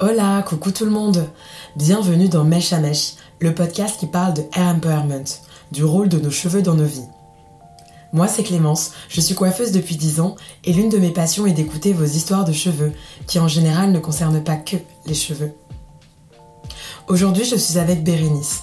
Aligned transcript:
Hola, 0.00 0.44
coucou 0.46 0.70
tout 0.70 0.84
le 0.84 0.92
monde 0.92 1.28
Bienvenue 1.74 2.28
dans 2.28 2.44
Mèche 2.44 2.72
à 2.72 2.78
Mèche, 2.78 3.14
le 3.40 3.52
podcast 3.52 3.98
qui 3.98 4.06
parle 4.06 4.32
de 4.32 4.44
hair 4.54 4.68
empowerment, 4.68 5.24
du 5.72 5.82
rôle 5.82 6.08
de 6.08 6.20
nos 6.20 6.30
cheveux 6.30 6.62
dans 6.62 6.76
nos 6.76 6.84
vies. 6.84 7.08
Moi 8.12 8.28
c'est 8.28 8.44
Clémence, 8.44 8.92
je 9.08 9.20
suis 9.20 9.34
coiffeuse 9.34 9.72
depuis 9.72 9.96
10 9.96 10.20
ans 10.20 10.36
et 10.62 10.72
l'une 10.72 10.88
de 10.88 10.98
mes 10.98 11.10
passions 11.10 11.46
est 11.46 11.52
d'écouter 11.52 11.92
vos 11.92 12.04
histoires 12.04 12.44
de 12.44 12.52
cheveux, 12.52 12.92
qui 13.26 13.40
en 13.40 13.48
général 13.48 13.90
ne 13.90 13.98
concernent 13.98 14.44
pas 14.44 14.54
que 14.54 14.76
les 15.04 15.14
cheveux. 15.14 15.52
Aujourd'hui 17.08 17.44
je 17.44 17.56
suis 17.56 17.80
avec 17.80 18.04
Bérénice. 18.04 18.62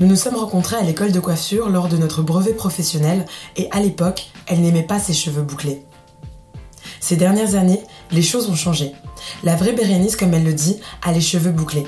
Nous 0.00 0.08
nous 0.08 0.16
sommes 0.16 0.34
rencontrés 0.34 0.76
à 0.76 0.82
l'école 0.82 1.12
de 1.12 1.20
coiffure 1.20 1.68
lors 1.68 1.86
de 1.86 1.96
notre 1.96 2.22
brevet 2.22 2.54
professionnel 2.54 3.24
et 3.56 3.68
à 3.70 3.78
l'époque, 3.78 4.32
elle 4.48 4.62
n'aimait 4.62 4.82
pas 4.82 4.98
ses 4.98 5.14
cheveux 5.14 5.42
bouclés. 5.42 5.84
Ces 7.02 7.16
dernières 7.16 7.56
années, 7.56 7.82
les 8.12 8.22
choses 8.22 8.48
ont 8.48 8.54
changé. 8.54 8.92
La 9.42 9.56
vraie 9.56 9.72
Bérénice, 9.72 10.14
comme 10.14 10.32
elle 10.34 10.44
le 10.44 10.54
dit, 10.54 10.78
a 11.02 11.12
les 11.12 11.20
cheveux 11.20 11.50
bouclés. 11.50 11.86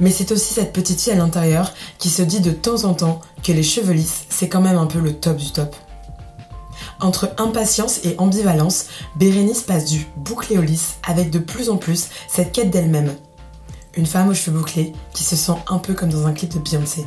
Mais 0.00 0.10
c'est 0.10 0.32
aussi 0.32 0.54
cette 0.54 0.72
petite 0.72 1.00
fille 1.00 1.12
à 1.12 1.16
l'intérieur 1.16 1.74
qui 1.98 2.08
se 2.08 2.22
dit 2.22 2.40
de 2.40 2.50
temps 2.50 2.84
en 2.84 2.94
temps 2.94 3.20
que 3.42 3.52
les 3.52 3.62
cheveux 3.62 3.92
lisses, 3.92 4.24
c'est 4.30 4.48
quand 4.48 4.62
même 4.62 4.78
un 4.78 4.86
peu 4.86 5.00
le 5.00 5.12
top 5.12 5.36
du 5.36 5.52
top. 5.52 5.76
Entre 6.98 7.30
impatience 7.36 8.00
et 8.04 8.14
ambivalence, 8.16 8.86
Bérénice 9.16 9.60
passe 9.60 9.84
du 9.84 10.06
bouclé 10.16 10.56
au 10.56 10.62
lisse 10.62 10.96
avec 11.06 11.30
de 11.30 11.38
plus 11.38 11.68
en 11.68 11.76
plus 11.76 12.08
cette 12.26 12.52
quête 12.52 12.70
d'elle-même. 12.70 13.14
Une 13.94 14.06
femme 14.06 14.30
aux 14.30 14.34
cheveux 14.34 14.58
bouclés 14.58 14.94
qui 15.12 15.24
se 15.24 15.36
sent 15.36 15.56
un 15.68 15.78
peu 15.78 15.92
comme 15.92 16.10
dans 16.10 16.26
un 16.26 16.32
clip 16.32 16.54
de 16.54 16.58
Beyoncé. 16.58 17.06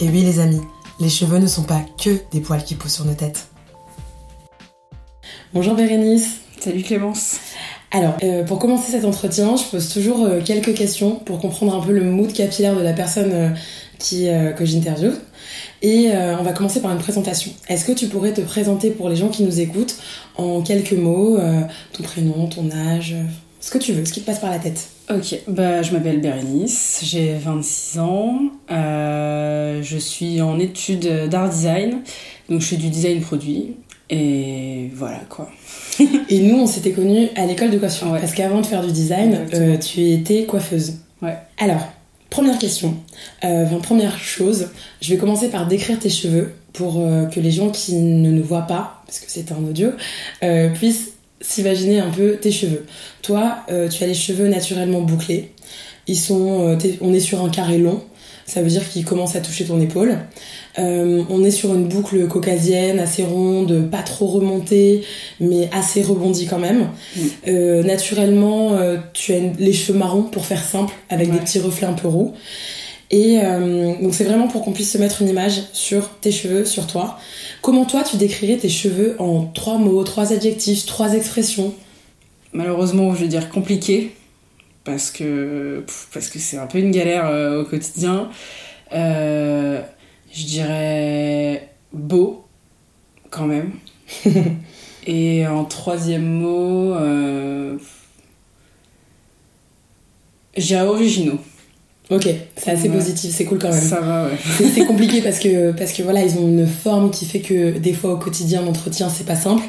Et 0.00 0.08
oui 0.08 0.22
les 0.22 0.40
amis, 0.40 0.62
les 0.98 1.08
cheveux 1.08 1.38
ne 1.38 1.46
sont 1.46 1.62
pas 1.62 1.82
que 2.02 2.20
des 2.32 2.40
poils 2.40 2.64
qui 2.64 2.74
poussent 2.74 2.94
sur 2.94 3.04
nos 3.04 3.14
têtes. 3.14 3.51
Bonjour 5.54 5.74
Bérénice. 5.74 6.38
Salut 6.60 6.82
Clémence. 6.82 7.36
Alors, 7.90 8.16
euh, 8.22 8.42
pour 8.42 8.58
commencer 8.58 8.90
cet 8.92 9.04
entretien, 9.04 9.54
je 9.56 9.64
pose 9.64 9.92
toujours 9.92 10.24
euh, 10.24 10.40
quelques 10.42 10.72
questions 10.72 11.16
pour 11.16 11.40
comprendre 11.40 11.74
un 11.74 11.80
peu 11.84 11.92
le 11.92 12.04
mood 12.04 12.32
capillaire 12.32 12.74
de 12.74 12.80
la 12.80 12.94
personne 12.94 13.32
euh, 13.34 13.48
qui, 13.98 14.28
que 14.56 14.64
j'interviewe. 14.64 15.12
Et 15.82 16.10
on 16.10 16.42
va 16.42 16.52
commencer 16.52 16.80
par 16.80 16.90
une 16.90 16.98
présentation. 16.98 17.52
Est-ce 17.68 17.84
que 17.84 17.92
tu 17.92 18.06
pourrais 18.06 18.32
te 18.32 18.40
présenter 18.40 18.90
pour 18.90 19.10
les 19.10 19.16
gens 19.16 19.28
qui 19.28 19.42
nous 19.42 19.60
écoutent 19.60 19.96
en 20.36 20.62
quelques 20.62 20.94
mots, 20.94 21.38
ton 21.92 22.02
prénom, 22.02 22.46
ton 22.46 22.70
âge, 22.70 23.14
ce 23.60 23.70
que 23.70 23.78
tu 23.78 23.92
veux, 23.92 24.04
ce 24.04 24.12
qui 24.12 24.22
te 24.22 24.26
passe 24.26 24.40
par 24.40 24.50
la 24.50 24.58
tête? 24.58 24.88
Ok, 25.10 25.38
bah, 25.46 25.82
je 25.82 25.92
m'appelle 25.92 26.20
Bérénice, 26.20 27.00
j'ai 27.04 27.34
26 27.34 27.98
ans, 28.00 28.40
je 28.70 29.96
suis 30.00 30.40
en 30.40 30.58
études 30.58 31.28
d'art 31.28 31.48
design, 31.48 31.98
donc 32.48 32.60
je 32.60 32.66
fais 32.66 32.76
du 32.76 32.88
design 32.88 33.20
produit, 33.20 33.76
et 34.12 34.90
voilà 34.94 35.20
quoi. 35.28 35.50
et 36.28 36.38
nous, 36.40 36.60
on 36.60 36.66
s'était 36.66 36.92
connus 36.92 37.28
à 37.34 37.46
l'école 37.46 37.70
de 37.70 37.78
coiffure. 37.78 38.10
Parce 38.12 38.32
qu'avant 38.32 38.60
de 38.60 38.66
faire 38.66 38.84
du 38.84 38.92
design, 38.92 39.46
euh, 39.54 39.76
tu 39.78 40.10
étais 40.10 40.44
coiffeuse. 40.44 40.94
Ouais. 41.22 41.36
Alors, 41.58 41.88
première 42.30 42.58
question. 42.58 42.96
Euh, 43.44 43.66
première 43.82 44.18
chose, 44.18 44.68
je 45.00 45.12
vais 45.12 45.16
commencer 45.18 45.48
par 45.48 45.66
décrire 45.66 45.98
tes 45.98 46.10
cheveux 46.10 46.52
pour 46.72 47.00
euh, 47.00 47.26
que 47.26 47.40
les 47.40 47.50
gens 47.50 47.70
qui 47.70 47.94
ne 47.94 48.30
nous 48.30 48.44
voient 48.44 48.62
pas, 48.62 49.02
parce 49.06 49.18
que 49.18 49.26
c'est 49.28 49.52
un 49.52 49.64
audio, 49.64 49.90
puissent 50.74 51.12
s'imaginer 51.40 52.00
un 52.00 52.10
peu 52.10 52.36
tes 52.36 52.52
cheveux. 52.52 52.86
Toi, 53.22 53.58
tu 53.68 54.04
as 54.04 54.06
les 54.06 54.14
cheveux 54.14 54.48
naturellement 54.48 55.00
bouclés. 55.00 55.52
Ils 56.06 56.18
sont, 56.18 56.78
on 57.00 57.12
est 57.12 57.20
sur 57.20 57.44
un 57.44 57.48
carré 57.48 57.78
long 57.78 58.02
ça 58.46 58.62
veut 58.62 58.68
dire 58.68 58.88
qu'il 58.88 59.04
commence 59.04 59.36
à 59.36 59.40
toucher 59.40 59.64
ton 59.64 59.80
épaule. 59.80 60.18
Euh, 60.78 61.22
on 61.30 61.44
est 61.44 61.50
sur 61.50 61.74
une 61.74 61.86
boucle 61.86 62.26
caucasienne, 62.28 62.98
assez 62.98 63.24
ronde, 63.24 63.88
pas 63.90 64.02
trop 64.02 64.26
remontée, 64.26 65.04
mais 65.40 65.68
assez 65.72 66.02
rebondie 66.02 66.46
quand 66.46 66.58
même. 66.58 66.88
Euh, 67.46 67.82
naturellement, 67.82 68.74
euh, 68.74 68.98
tu 69.12 69.34
as 69.34 69.38
les 69.58 69.72
cheveux 69.72 69.98
marrons, 69.98 70.22
pour 70.22 70.46
faire 70.46 70.64
simple, 70.64 70.94
avec 71.08 71.30
des 71.30 71.38
petits 71.38 71.60
reflets 71.60 71.86
un 71.86 71.92
peu 71.92 72.08
roux. 72.08 72.34
Et 73.14 73.36
donc 74.00 74.14
c'est 74.14 74.24
vraiment 74.24 74.48
pour 74.48 74.64
qu'on 74.64 74.72
puisse 74.72 74.90
se 74.90 74.96
mettre 74.96 75.20
une 75.20 75.28
image 75.28 75.64
sur 75.74 76.08
tes 76.22 76.32
cheveux, 76.32 76.64
sur 76.64 76.86
toi. 76.86 77.18
Comment 77.60 77.84
toi 77.84 78.04
tu 78.04 78.16
décrirais 78.16 78.56
tes 78.56 78.70
cheveux 78.70 79.16
en 79.18 79.44
trois 79.44 79.76
mots, 79.76 80.02
trois 80.02 80.32
adjectifs, 80.32 80.86
trois 80.86 81.12
expressions? 81.12 81.74
Malheureusement, 82.54 83.14
je 83.14 83.20
vais 83.20 83.28
dire 83.28 83.50
compliqué 83.50 84.12
parce 84.84 85.10
que 85.10 85.84
parce 86.12 86.28
que 86.28 86.38
c'est 86.38 86.58
un 86.58 86.66
peu 86.66 86.78
une 86.78 86.90
galère 86.90 87.26
euh, 87.26 87.62
au 87.62 87.64
quotidien. 87.64 88.30
Euh, 88.92 89.80
je 90.32 90.44
dirais 90.44 91.68
beau 91.92 92.44
quand 93.30 93.46
même. 93.46 93.72
Et 95.06 95.46
en 95.46 95.64
troisième 95.64 96.24
mot, 96.24 96.94
euh, 96.94 97.76
je 100.56 100.66
dirais 100.66 100.82
originaux. 100.82 101.38
Ok, 102.10 102.28
c'est 102.56 102.70
assez 102.70 102.88
positif, 102.90 103.30
c'est 103.34 103.44
cool 103.44 103.58
quand 103.58 103.70
même. 103.70 103.80
Ça 103.80 104.00
va, 104.00 104.26
ouais. 104.26 104.36
C'est 104.74 104.84
compliqué 104.84 105.22
parce 105.22 105.38
que, 105.38 105.72
parce 105.72 105.92
que 105.92 106.02
voilà, 106.02 106.22
ils 106.22 106.36
ont 106.36 106.46
une 106.46 106.66
forme 106.66 107.10
qui 107.10 107.24
fait 107.24 107.40
que 107.40 107.78
des 107.78 107.94
fois 107.94 108.12
au 108.12 108.16
quotidien, 108.18 108.60
l'entretien, 108.60 109.08
c'est 109.08 109.24
pas 109.24 109.36
simple 109.36 109.62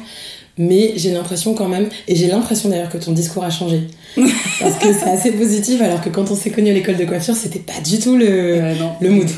mais 0.56 0.92
j'ai 0.96 1.10
l'impression 1.10 1.54
quand 1.54 1.68
même, 1.68 1.88
et 2.06 2.14
j'ai 2.14 2.28
l'impression 2.28 2.68
d'ailleurs 2.68 2.90
que 2.90 2.98
ton 2.98 3.12
discours 3.12 3.44
a 3.44 3.50
changé. 3.50 3.82
Parce 4.16 4.78
que 4.78 4.92
c'est 4.92 5.10
assez 5.10 5.32
positif, 5.32 5.80
alors 5.82 6.00
que 6.00 6.10
quand 6.10 6.30
on 6.30 6.36
s'est 6.36 6.50
connu 6.50 6.70
à 6.70 6.74
l'école 6.74 6.96
de 6.96 7.04
coiffure, 7.04 7.34
c'était 7.34 7.58
pas 7.58 7.80
du 7.84 7.98
tout 7.98 8.16
le, 8.16 8.74
le 9.00 9.10
mood. 9.10 9.28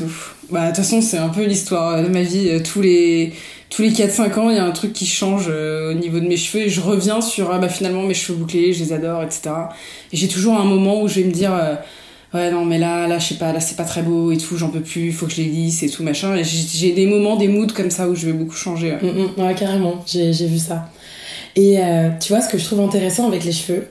Bah, 0.49 0.63
de 0.63 0.67
toute 0.67 0.77
façon, 0.77 1.01
c'est 1.01 1.17
un 1.17 1.29
peu 1.29 1.43
l'histoire 1.43 2.01
de 2.01 2.07
ma 2.07 2.21
vie. 2.21 2.49
Euh, 2.49 2.59
tous 2.63 2.81
les, 2.81 3.33
tous 3.69 3.81
les 3.81 3.91
4-5 3.91 4.39
ans, 4.39 4.49
il 4.49 4.55
y 4.55 4.59
a 4.59 4.65
un 4.65 4.71
truc 4.71 4.93
qui 4.93 5.05
change 5.05 5.47
euh, 5.49 5.91
au 5.91 5.93
niveau 5.93 6.19
de 6.19 6.27
mes 6.27 6.37
cheveux, 6.37 6.65
et 6.65 6.69
je 6.69 6.79
reviens 6.79 7.19
sur, 7.19 7.51
ah 7.51 7.57
bah 7.57 7.67
finalement, 7.67 8.03
mes 8.03 8.13
cheveux 8.13 8.37
bouclés, 8.37 8.71
je 8.71 8.83
les 8.83 8.93
adore, 8.93 9.23
etc. 9.23 9.49
Et 10.13 10.17
j'ai 10.17 10.27
toujours 10.27 10.55
un 10.55 10.63
moment 10.63 11.01
où 11.01 11.07
je 11.07 11.19
vais 11.19 11.25
me 11.25 11.33
dire, 11.33 11.53
euh, 11.53 11.75
ouais, 12.33 12.49
non, 12.51 12.63
mais 12.63 12.77
là, 12.77 13.07
là, 13.07 13.19
je 13.19 13.25
sais 13.25 13.35
pas, 13.35 13.51
là, 13.51 13.59
c'est 13.59 13.75
pas 13.75 13.83
très 13.83 14.03
beau 14.03 14.31
et 14.31 14.37
tout, 14.37 14.55
j'en 14.55 14.69
peux 14.69 14.81
plus, 14.81 15.11
faut 15.11 15.25
que 15.25 15.33
je 15.33 15.41
les 15.41 15.49
lisse 15.49 15.83
et 15.83 15.89
tout, 15.89 16.03
machin. 16.03 16.35
Et 16.37 16.43
j'ai 16.45 16.93
des 16.93 17.07
moments, 17.07 17.35
des 17.35 17.49
moods 17.49 17.73
comme 17.75 17.91
ça 17.91 18.07
où 18.07 18.15
je 18.15 18.25
vais 18.25 18.33
beaucoup 18.33 18.55
changer. 18.55 18.93
ouais 19.01 19.11
mm, 19.11 19.49
mm. 19.49 19.55
carrément, 19.55 20.05
j'ai 20.05 20.31
vu 20.31 20.59
ça. 20.59 20.89
Et 21.57 21.79
euh, 21.79 22.11
tu 22.19 22.31
vois, 22.31 22.41
ce 22.41 22.49
que 22.49 22.57
je 22.59 22.63
trouve 22.63 22.81
intéressant 22.81 23.27
avec 23.27 23.43
les 23.43 23.51
cheveux, 23.51 23.87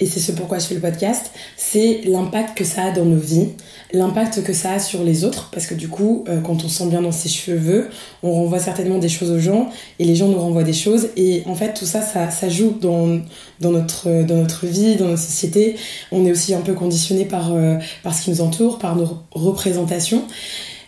et 0.00 0.06
c'est 0.06 0.18
ce 0.18 0.32
pourquoi 0.32 0.58
je 0.58 0.64
fais 0.64 0.74
le 0.74 0.80
podcast, 0.80 1.30
c'est 1.58 2.00
l'impact 2.06 2.56
que 2.56 2.64
ça 2.64 2.84
a 2.84 2.90
dans 2.90 3.04
nos 3.04 3.18
vies, 3.18 3.50
l'impact 3.92 4.42
que 4.42 4.54
ça 4.54 4.72
a 4.72 4.78
sur 4.78 5.04
les 5.04 5.22
autres, 5.22 5.50
parce 5.52 5.66
que 5.66 5.74
du 5.74 5.88
coup, 5.88 6.24
euh, 6.26 6.40
quand 6.40 6.64
on 6.64 6.68
se 6.68 6.78
sent 6.78 6.86
bien 6.86 7.02
dans 7.02 7.12
ses 7.12 7.28
cheveux, 7.28 7.90
on 8.22 8.32
renvoie 8.32 8.58
certainement 8.60 8.96
des 8.96 9.10
choses 9.10 9.30
aux 9.30 9.38
gens, 9.38 9.68
et 9.98 10.04
les 10.04 10.16
gens 10.16 10.28
nous 10.28 10.38
renvoient 10.38 10.64
des 10.64 10.72
choses, 10.72 11.10
et 11.18 11.42
en 11.44 11.54
fait, 11.54 11.74
tout 11.74 11.84
ça, 11.84 12.00
ça, 12.00 12.48
joue 12.48 12.78
dans, 12.80 13.20
dans, 13.60 13.72
notre, 13.72 14.24
dans 14.24 14.36
notre 14.36 14.64
vie, 14.64 14.96
dans 14.96 15.08
notre 15.08 15.22
société. 15.22 15.76
On 16.12 16.24
est 16.24 16.32
aussi 16.32 16.54
un 16.54 16.62
peu 16.62 16.72
conditionné 16.72 17.26
par, 17.26 17.52
euh, 17.52 17.76
par 18.02 18.14
ce 18.14 18.22
qui 18.22 18.30
nous 18.30 18.40
entoure, 18.40 18.78
par 18.78 18.96
nos 18.96 19.18
représentations. 19.32 20.24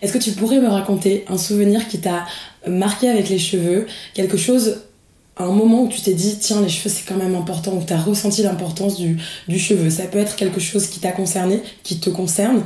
Est-ce 0.00 0.12
que 0.14 0.18
tu 0.18 0.30
pourrais 0.30 0.58
me 0.58 0.68
raconter 0.68 1.26
un 1.28 1.36
souvenir 1.36 1.86
qui 1.86 1.98
t'a 1.98 2.24
marqué 2.66 3.10
avec 3.10 3.28
les 3.28 3.38
cheveux, 3.38 3.86
quelque 4.14 4.38
chose 4.38 4.78
un 5.36 5.50
moment 5.50 5.82
où 5.82 5.88
tu 5.88 6.00
t'es 6.00 6.14
dit 6.14 6.38
tiens 6.38 6.60
les 6.60 6.68
cheveux 6.68 6.94
c'est 6.94 7.06
quand 7.06 7.16
même 7.16 7.34
important 7.34 7.72
où 7.72 7.82
tu 7.84 7.92
as 7.92 8.00
ressenti 8.00 8.42
l'importance 8.42 8.96
du, 8.96 9.18
du, 9.48 9.58
cheveu. 9.58 9.90
Ça 9.90 10.04
peut 10.04 10.18
être 10.18 10.36
quelque 10.36 10.60
chose 10.60 10.86
qui 10.86 11.00
t'a 11.00 11.12
concerné 11.12 11.60
qui 11.82 11.98
te 11.98 12.10
concerne 12.10 12.62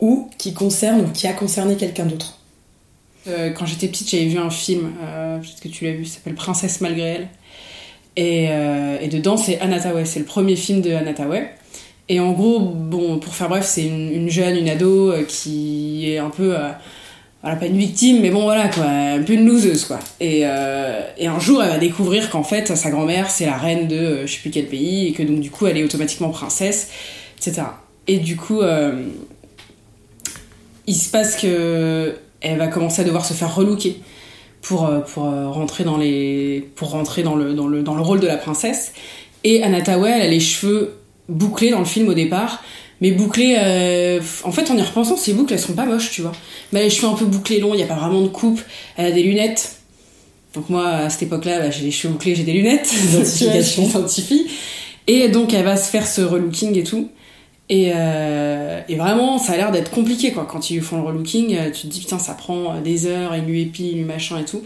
ou 0.00 0.28
qui 0.38 0.54
concerne 0.54 1.02
ou 1.02 1.08
qui 1.08 1.26
a 1.26 1.32
concerné 1.32 1.76
quelqu'un 1.76 2.06
d'autre. 2.06 2.38
Euh, 3.28 3.50
quand 3.50 3.66
j'étais 3.66 3.88
petite 3.88 4.10
j'avais 4.10 4.26
vu 4.26 4.38
un 4.38 4.50
film 4.50 4.92
euh, 5.02 5.38
peut-être 5.38 5.60
que 5.60 5.68
tu 5.68 5.84
l'as 5.84 5.92
vu 5.92 6.04
s'appelle 6.04 6.34
Princesse 6.34 6.80
malgré 6.80 7.02
elle. 7.02 7.28
Et, 8.14 8.48
euh, 8.50 8.98
et 9.00 9.08
dedans 9.08 9.36
c'est 9.36 9.58
Anataway 9.60 10.04
c'est 10.04 10.20
le 10.20 10.26
premier 10.26 10.54
film 10.54 10.80
de 10.80 10.92
Anataway 10.92 11.50
et 12.08 12.20
en 12.20 12.32
gros 12.32 12.60
bon 12.60 13.18
pour 13.18 13.34
faire 13.34 13.48
bref 13.48 13.64
c'est 13.66 13.84
une, 13.84 14.12
une, 14.12 14.28
jeune 14.28 14.56
une 14.56 14.68
ado 14.68 15.10
euh, 15.10 15.24
qui 15.24 16.12
est 16.12 16.18
un 16.18 16.30
peu 16.30 16.54
voilà, 17.42 17.56
pas 17.56 17.66
une 17.66 17.76
victime, 17.76 18.20
mais 18.20 18.30
bon, 18.30 18.42
voilà, 18.42 18.68
quoi, 18.68 18.84
un 18.84 19.22
peu 19.22 19.32
une 19.32 19.46
loseuse, 19.46 19.84
quoi. 19.84 19.98
Et, 20.20 20.42
euh, 20.44 21.02
et 21.18 21.26
un 21.26 21.40
jour, 21.40 21.60
elle 21.60 21.70
va 21.70 21.78
découvrir 21.78 22.30
qu'en 22.30 22.44
fait, 22.44 22.76
sa 22.76 22.90
grand-mère, 22.90 23.30
c'est 23.30 23.46
la 23.46 23.56
reine 23.56 23.88
de 23.88 23.96
euh, 23.96 24.26
je 24.26 24.34
sais 24.34 24.40
plus 24.40 24.50
quel 24.50 24.66
pays, 24.66 25.08
et 25.08 25.12
que 25.12 25.24
donc, 25.24 25.40
du 25.40 25.50
coup, 25.50 25.66
elle 25.66 25.76
est 25.76 25.82
automatiquement 25.82 26.30
princesse, 26.30 26.90
etc. 27.38 27.62
Et 28.06 28.18
du 28.18 28.36
coup, 28.36 28.60
euh, 28.60 29.02
il 30.86 30.94
se 30.94 31.10
passe 31.10 31.36
que 31.36 32.14
elle 32.40 32.58
va 32.58 32.68
commencer 32.68 33.02
à 33.02 33.04
devoir 33.04 33.24
se 33.24 33.34
faire 33.34 33.54
relooker 33.54 34.00
pour, 34.60 34.86
euh, 34.86 35.00
pour 35.00 35.24
rentrer 35.24 35.84
dans 35.84 35.96
les 35.96 36.68
pour 36.74 36.90
rentrer 36.90 37.22
dans 37.22 37.36
le, 37.36 37.54
dans 37.54 37.68
le, 37.68 37.82
dans 37.82 37.94
le 37.94 38.02
rôle 38.02 38.20
de 38.20 38.26
la 38.26 38.36
princesse. 38.36 38.92
Et 39.44 39.62
Anatawe, 39.62 40.06
elle 40.06 40.22
a 40.22 40.28
les 40.28 40.40
cheveux 40.40 40.98
bouclés 41.28 41.70
dans 41.70 41.80
le 41.80 41.84
film 41.84 42.08
au 42.08 42.14
départ, 42.14 42.62
mais 43.02 43.10
bouclés 43.10 43.56
euh, 43.58 44.20
en 44.44 44.52
fait 44.52 44.70
en 44.70 44.76
y 44.76 44.80
repensant 44.80 45.16
ces 45.16 45.32
boucles 45.34 45.52
elles 45.52 45.58
sont 45.58 45.74
pas 45.74 45.84
moches 45.84 46.12
tu 46.12 46.22
vois. 46.22 46.30
Mais 46.72 46.84
les 46.84 46.88
cheveux 46.88 47.08
un 47.08 47.16
peu 47.16 47.24
bouclés 47.24 47.58
longs 47.58 47.74
il 47.74 47.80
y 47.80 47.82
a 47.82 47.86
pas 47.86 47.96
vraiment 47.96 48.22
de 48.22 48.28
coupe 48.28 48.60
elle 48.96 49.06
a 49.06 49.10
des 49.10 49.24
lunettes. 49.24 49.74
Donc 50.54 50.70
moi 50.70 50.88
à 50.88 51.10
cette 51.10 51.24
époque 51.24 51.44
là 51.44 51.58
bah, 51.58 51.70
j'ai 51.70 51.84
les 51.84 51.90
cheveux 51.90 52.12
bouclés 52.12 52.36
j'ai 52.36 52.44
des 52.44 52.52
lunettes. 52.52 52.88
Identification. 53.12 53.88
Scientifique. 53.88 54.48
Et 55.08 55.28
donc 55.28 55.52
elle 55.52 55.64
va 55.64 55.76
se 55.76 55.90
faire 55.90 56.06
ce 56.06 56.20
relooking 56.20 56.78
et 56.78 56.84
tout. 56.84 57.10
Et, 57.68 57.90
euh, 57.92 58.80
et 58.88 58.94
vraiment 58.94 59.38
ça 59.38 59.54
a 59.54 59.56
l'air 59.56 59.72
d'être 59.72 59.90
compliqué 59.90 60.30
quoi. 60.30 60.46
Quand 60.48 60.70
ils 60.70 60.80
font 60.80 60.96
le 60.96 61.02
relooking 61.02 61.56
euh, 61.56 61.70
tu 61.72 61.82
te 61.82 61.86
dis 61.88 61.98
putain 61.98 62.20
ça 62.20 62.34
prend 62.34 62.80
des 62.82 63.06
heures 63.06 63.34
ils 63.34 63.44
lui 63.44 63.62
épilent 63.62 63.96
lui 63.96 64.04
machin 64.04 64.38
et 64.38 64.44
tout. 64.44 64.62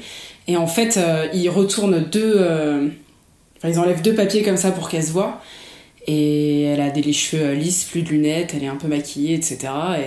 Et 0.47 0.59
en 0.59 0.67
fait 0.67 1.01
ils 1.33 1.49
retournent 1.49 2.05
deux 2.05 2.39
enfin 3.57 3.71
ils 3.71 3.79
enlèvent 3.79 4.03
deux 4.03 4.15
papiers 4.15 4.43
comme 4.43 4.59
ça 4.59 4.73
pour 4.73 4.91
qu'elle 4.91 5.05
se 5.05 5.13
voit 5.13 5.41
Et 6.09 6.63
elle 6.63 6.81
a 6.81 6.91
des 6.91 7.03
les 7.03 7.13
cheveux 7.13 7.55
lisses, 7.55 7.85
plus 7.85 8.03
de 8.03 8.11
lunettes, 8.11 8.53
elle 8.57 8.63
est 8.63 8.69
un 8.69 8.77
peu 8.77 8.87
maquillée, 8.87 9.35
etc. 9.35 9.59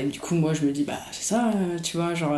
Et 0.01 0.05
du 0.05 0.19
coup, 0.19 0.35
moi, 0.35 0.53
je 0.53 0.65
me 0.65 0.71
dis, 0.71 0.83
bah, 0.83 0.99
c'est 1.11 1.23
ça, 1.23 1.51
tu 1.83 1.97
vois, 1.97 2.13
genre, 2.13 2.33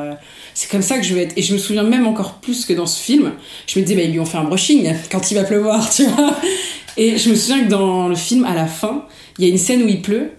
c'est 0.55 0.69
comme 0.69 0.81
ça 0.81 0.97
que 0.97 1.03
je 1.03 1.13
vais 1.13 1.23
être. 1.23 1.37
Et 1.37 1.43
je 1.43 1.53
me 1.53 1.59
souviens 1.59 1.83
même 1.83 2.07
encore 2.07 2.35
plus 2.35 2.65
que 2.65 2.73
dans 2.73 2.87
ce 2.87 2.99
film, 2.99 3.33
je 3.67 3.79
me 3.79 3.85
disais, 3.85 3.95
bah, 3.95 4.03
ils 4.03 4.11
lui 4.11 4.19
ont 4.19 4.25
fait 4.25 4.39
un 4.39 4.43
brushing 4.43 4.91
quand 5.11 5.29
il 5.29 5.35
va 5.35 5.43
pleuvoir, 5.43 5.87
tu 5.89 6.05
vois. 6.05 6.35
Et 6.97 7.17
je 7.17 7.29
me 7.29 7.35
souviens 7.35 7.63
que 7.63 7.69
dans 7.69 8.07
le 8.07 8.15
film, 8.15 8.45
à 8.45 8.55
la 8.55 8.65
fin, 8.65 9.05
il 9.37 9.45
y 9.45 9.47
a 9.47 9.51
une 9.51 9.57
scène 9.57 9.83
où 9.83 9.87
il 9.87 10.01
pleut. 10.01 10.31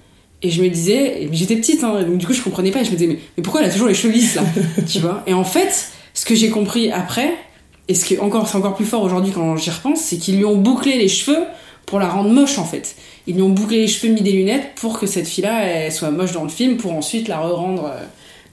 Et 0.42 0.50
je 0.50 0.60
me 0.60 0.68
disais, 0.68 1.28
j'étais 1.30 1.54
petite, 1.54 1.84
hein, 1.84 2.02
donc 2.02 2.18
du 2.18 2.26
coup 2.26 2.32
je 2.32 2.42
comprenais 2.42 2.72
pas, 2.72 2.80
et 2.80 2.84
je 2.84 2.90
me 2.90 2.96
disais, 2.96 3.06
mais, 3.06 3.18
mais 3.36 3.44
pourquoi 3.44 3.60
elle 3.60 3.68
a 3.68 3.72
toujours 3.72 3.86
les 3.86 3.94
cheveux 3.94 4.12
lisses 4.12 4.34
là 4.34 4.42
Tu 4.92 4.98
vois 4.98 5.22
Et 5.28 5.34
en 5.34 5.44
fait, 5.44 5.92
ce 6.14 6.24
que 6.24 6.34
j'ai 6.34 6.50
compris 6.50 6.90
après, 6.90 7.32
et 7.86 7.94
ce 7.94 8.04
qui 8.04 8.14
est 8.14 8.18
encore, 8.18 8.48
c'est 8.48 8.56
encore 8.56 8.74
plus 8.74 8.84
fort 8.84 9.02
aujourd'hui 9.02 9.30
quand 9.32 9.56
j'y 9.56 9.70
repense, 9.70 10.00
c'est 10.00 10.16
qu'ils 10.16 10.38
lui 10.38 10.44
ont 10.44 10.56
bouclé 10.56 10.98
les 10.98 11.06
cheveux 11.06 11.44
pour 11.86 11.98
la 11.98 12.08
rendre 12.08 12.30
moche 12.30 12.58
en 12.58 12.64
fait. 12.64 12.96
Ils 13.26 13.36
lui 13.36 13.42
ont 13.42 13.50
bouclé 13.50 13.78
les 13.78 13.88
cheveux, 13.88 14.12
mis 14.12 14.22
des 14.22 14.32
lunettes 14.32 14.74
pour 14.76 14.98
que 14.98 15.06
cette 15.06 15.28
fille-là, 15.28 15.64
elle 15.64 15.92
soit 15.92 16.10
moche 16.10 16.32
dans 16.32 16.42
le 16.42 16.48
film, 16.48 16.76
pour 16.76 16.92
ensuite 16.92 17.28
la 17.28 17.38
re-rendre, 17.38 17.86
euh, 17.86 18.04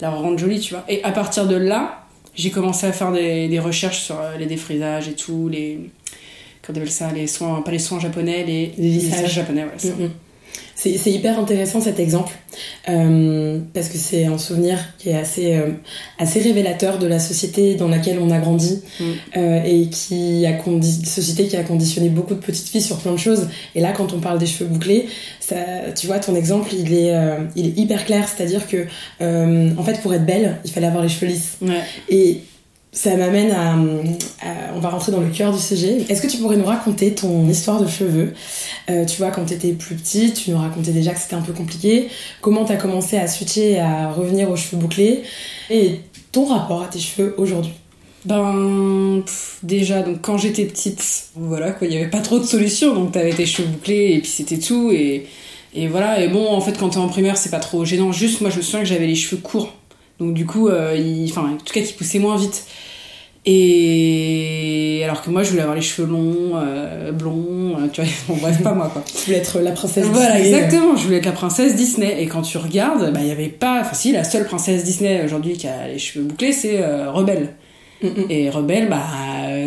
la 0.02 0.12
rendre 0.12 0.38
jolie, 0.38 0.60
tu 0.60 0.74
vois. 0.74 0.84
Et 0.88 1.04
à 1.04 1.12
partir 1.12 1.48
de 1.48 1.56
là, 1.56 2.06
j'ai 2.36 2.52
commencé 2.52 2.86
à 2.86 2.92
faire 2.92 3.12
des, 3.12 3.48
des 3.48 3.60
recherches 3.60 4.02
sur 4.02 4.20
euh, 4.20 4.38
les 4.38 4.46
défrisages 4.46 5.08
et 5.08 5.14
tout, 5.14 5.50
les. 5.50 5.80
Comment 6.62 6.82
on 6.84 6.88
ça 6.88 7.12
Les 7.12 7.26
soins, 7.26 7.62
pas 7.62 7.72
les 7.72 7.80
soins 7.80 8.00
japonais, 8.00 8.44
les, 8.46 8.74
les 8.78 8.90
lissages 8.90 9.34
japonais, 9.34 9.64
ouais. 9.64 9.70
ça. 9.78 9.90
C'est 10.82 11.12
hyper 11.12 11.38
intéressant 11.38 11.82
cet 11.82 12.00
exemple 12.00 12.34
euh, 12.88 13.60
parce 13.74 13.90
que 13.90 13.98
c'est 13.98 14.26
un 14.26 14.38
souvenir 14.38 14.78
qui 14.98 15.10
est 15.10 15.18
assez, 15.18 15.56
euh, 15.56 15.72
assez 16.18 16.40
révélateur 16.40 17.00
de 17.00 17.06
la 17.06 17.20
société 17.20 17.76
dans 17.76 17.90
laquelle 17.90 18.18
on 18.20 18.32
a 18.32 18.40
grandi 18.40 18.82
Mm. 19.00 19.04
euh, 19.38 19.64
et 19.66 19.90
qui 19.90 20.46
a 20.46 20.58
société 20.64 21.48
qui 21.48 21.58
a 21.58 21.64
conditionné 21.64 22.08
beaucoup 22.08 22.34
de 22.34 22.40
petites 22.40 22.70
filles 22.70 22.82
sur 22.82 22.98
plein 22.98 23.12
de 23.12 23.18
choses. 23.18 23.50
Et 23.76 23.82
là, 23.82 23.92
quand 23.92 24.14
on 24.14 24.20
parle 24.20 24.40
des 24.40 24.46
cheveux 24.46 24.70
bouclés, 24.70 25.08
ça, 25.42 25.58
tu 25.98 26.08
vois, 26.08 26.20
ton 26.20 26.36
exemple, 26.36 26.74
il 26.74 26.94
est, 26.94 27.14
il 27.56 27.68
est 27.68 27.78
hyper 27.78 28.06
clair. 28.06 28.28
C'est-à-dire 28.28 28.68
que, 28.68 28.86
en 29.20 29.84
fait, 29.84 30.02
pour 30.02 30.14
être 30.14 30.26
belle, 30.26 30.58
il 30.64 30.72
fallait 30.72 30.88
avoir 30.88 31.04
les 31.04 31.10
cheveux 31.10 31.28
lisses. 31.28 31.58
Ouais. 31.62 31.82
Et 32.10 32.42
ça 32.92 33.16
m'amène 33.16 33.52
à, 33.52 33.76
On 34.76 34.80
va 34.80 34.90
rentrer 34.90 35.12
dans 35.12 35.22
le 35.22 35.30
cœur 35.30 35.54
du 35.54 35.60
sujet. 35.60 36.06
Est-ce 36.10 36.22
que 36.22 36.28
tu 36.28 36.38
pourrais 36.38 36.58
nous 36.58 36.66
raconter 36.66 37.14
ton 37.14 37.48
histoire 37.48 37.82
de 37.82 37.88
cheveux? 37.88 38.34
Euh, 38.90 39.06
Tu 39.06 39.18
vois, 39.18 39.32
quand 39.32 39.46
tu 39.46 39.54
étais 39.54 39.74
plus 39.74 39.96
petite, 39.96 40.36
tu 40.36 40.52
nous 40.52 40.58
racontais 40.58 40.92
déjà 40.92 41.14
que 41.14 41.20
c'était 41.20 41.36
un 41.36 41.42
peu 41.42 41.54
compliqué. 41.54 42.08
Comment 42.42 42.66
tu 42.66 42.72
as 42.72 42.78
commencé 42.78 43.18
à 43.18 43.28
switcher, 43.28 43.80
à 43.80 44.12
revenir 44.12 44.50
aux 44.50 44.56
cheveux 44.56 44.78
bouclés? 44.82 45.22
Et 45.70 46.02
ton 46.32 46.46
rapport 46.46 46.82
à 46.82 46.88
tes 46.88 47.00
cheveux 47.00 47.36
aujourd'hui? 47.38 47.74
Ben, 48.26 49.24
déjà, 49.64 50.02
donc 50.02 50.22
quand 50.22 50.38
j'étais 50.38 50.66
petite, 50.66 51.30
voilà 51.36 51.72
quoi, 51.72 51.88
il 51.88 51.92
n'y 51.92 51.98
avait 51.98 52.10
pas 52.10 52.20
trop 52.20 52.38
de 52.38 52.44
solutions, 52.44 52.94
donc 52.94 53.14
t'avais 53.14 53.32
tes 53.32 53.46
cheveux 53.46 53.68
bouclés 53.70 54.14
et 54.16 54.20
puis 54.20 54.30
c'était 54.30 54.58
tout, 54.60 54.92
et, 54.92 55.28
et 55.74 55.88
voilà, 55.88 56.22
et 56.22 56.28
bon, 56.28 56.52
en 56.52 56.60
fait, 56.60 56.78
quand 56.78 56.90
t'es 56.90 56.98
en 56.98 57.08
primaire, 57.08 57.38
c'est 57.38 57.50
pas 57.50 57.60
trop 57.60 57.86
gênant, 57.86 58.12
juste 58.12 58.42
moi 58.42 58.50
je 58.50 58.58
me 58.58 58.62
souviens 58.62 58.82
que 58.82 58.88
j'avais 58.88 59.08
les 59.08 59.16
cheveux 59.16 59.42
courts, 59.42 59.74
donc 60.20 60.34
du 60.34 60.46
coup, 60.46 60.68
euh, 60.68 61.26
enfin, 61.30 61.54
en 61.54 61.58
tout 61.58 61.74
cas, 61.74 61.82
qui 61.82 61.94
poussaient 61.94 62.20
moins 62.20 62.38
vite. 62.38 62.66
Et 63.46 65.02
alors 65.06 65.22
que 65.22 65.30
moi, 65.30 65.44
je 65.44 65.50
voulais 65.50 65.62
avoir 65.62 65.76
les 65.76 65.82
cheveux 65.82 66.08
longs, 66.08 66.52
euh, 66.56 67.12
blonds, 67.12 67.78
euh, 67.78 67.88
tu 67.92 68.02
vois, 68.02 68.10
bon, 68.28 68.36
bref, 68.36 68.62
pas 68.62 68.74
moi 68.74 68.90
quoi. 68.92 69.02
Tu 69.06 69.26
voulais 69.26 69.38
être 69.38 69.60
la 69.60 69.72
princesse 69.72 70.06
Voilà, 70.06 70.40
Disney. 70.40 70.58
exactement. 70.58 70.96
Je 70.96 71.04
voulais 71.04 71.18
être 71.18 71.26
la 71.26 71.32
princesse 71.32 71.76
Disney. 71.76 72.22
Et 72.22 72.28
quand 72.28 72.42
tu 72.42 72.58
regardes, 72.58 73.12
bah, 73.14 73.20
il 73.22 73.28
y 73.28 73.32
avait 73.32 73.48
pas. 73.48 73.80
Enfin, 73.82 73.94
si, 73.94 74.12
la 74.12 74.24
seule 74.24 74.46
princesse 74.46 74.84
Disney 74.84 75.24
aujourd'hui 75.24 75.54
qui 75.54 75.68
a 75.68 75.88
les 75.88 76.00
cheveux 76.00 76.26
bouclés, 76.26 76.52
c'est 76.52 76.82
euh, 76.82 77.12
Rebelle. 77.12 77.56
Mm. 78.04 78.08
Et 78.30 78.50
Rebelle, 78.50 78.90
bah, 78.90 79.04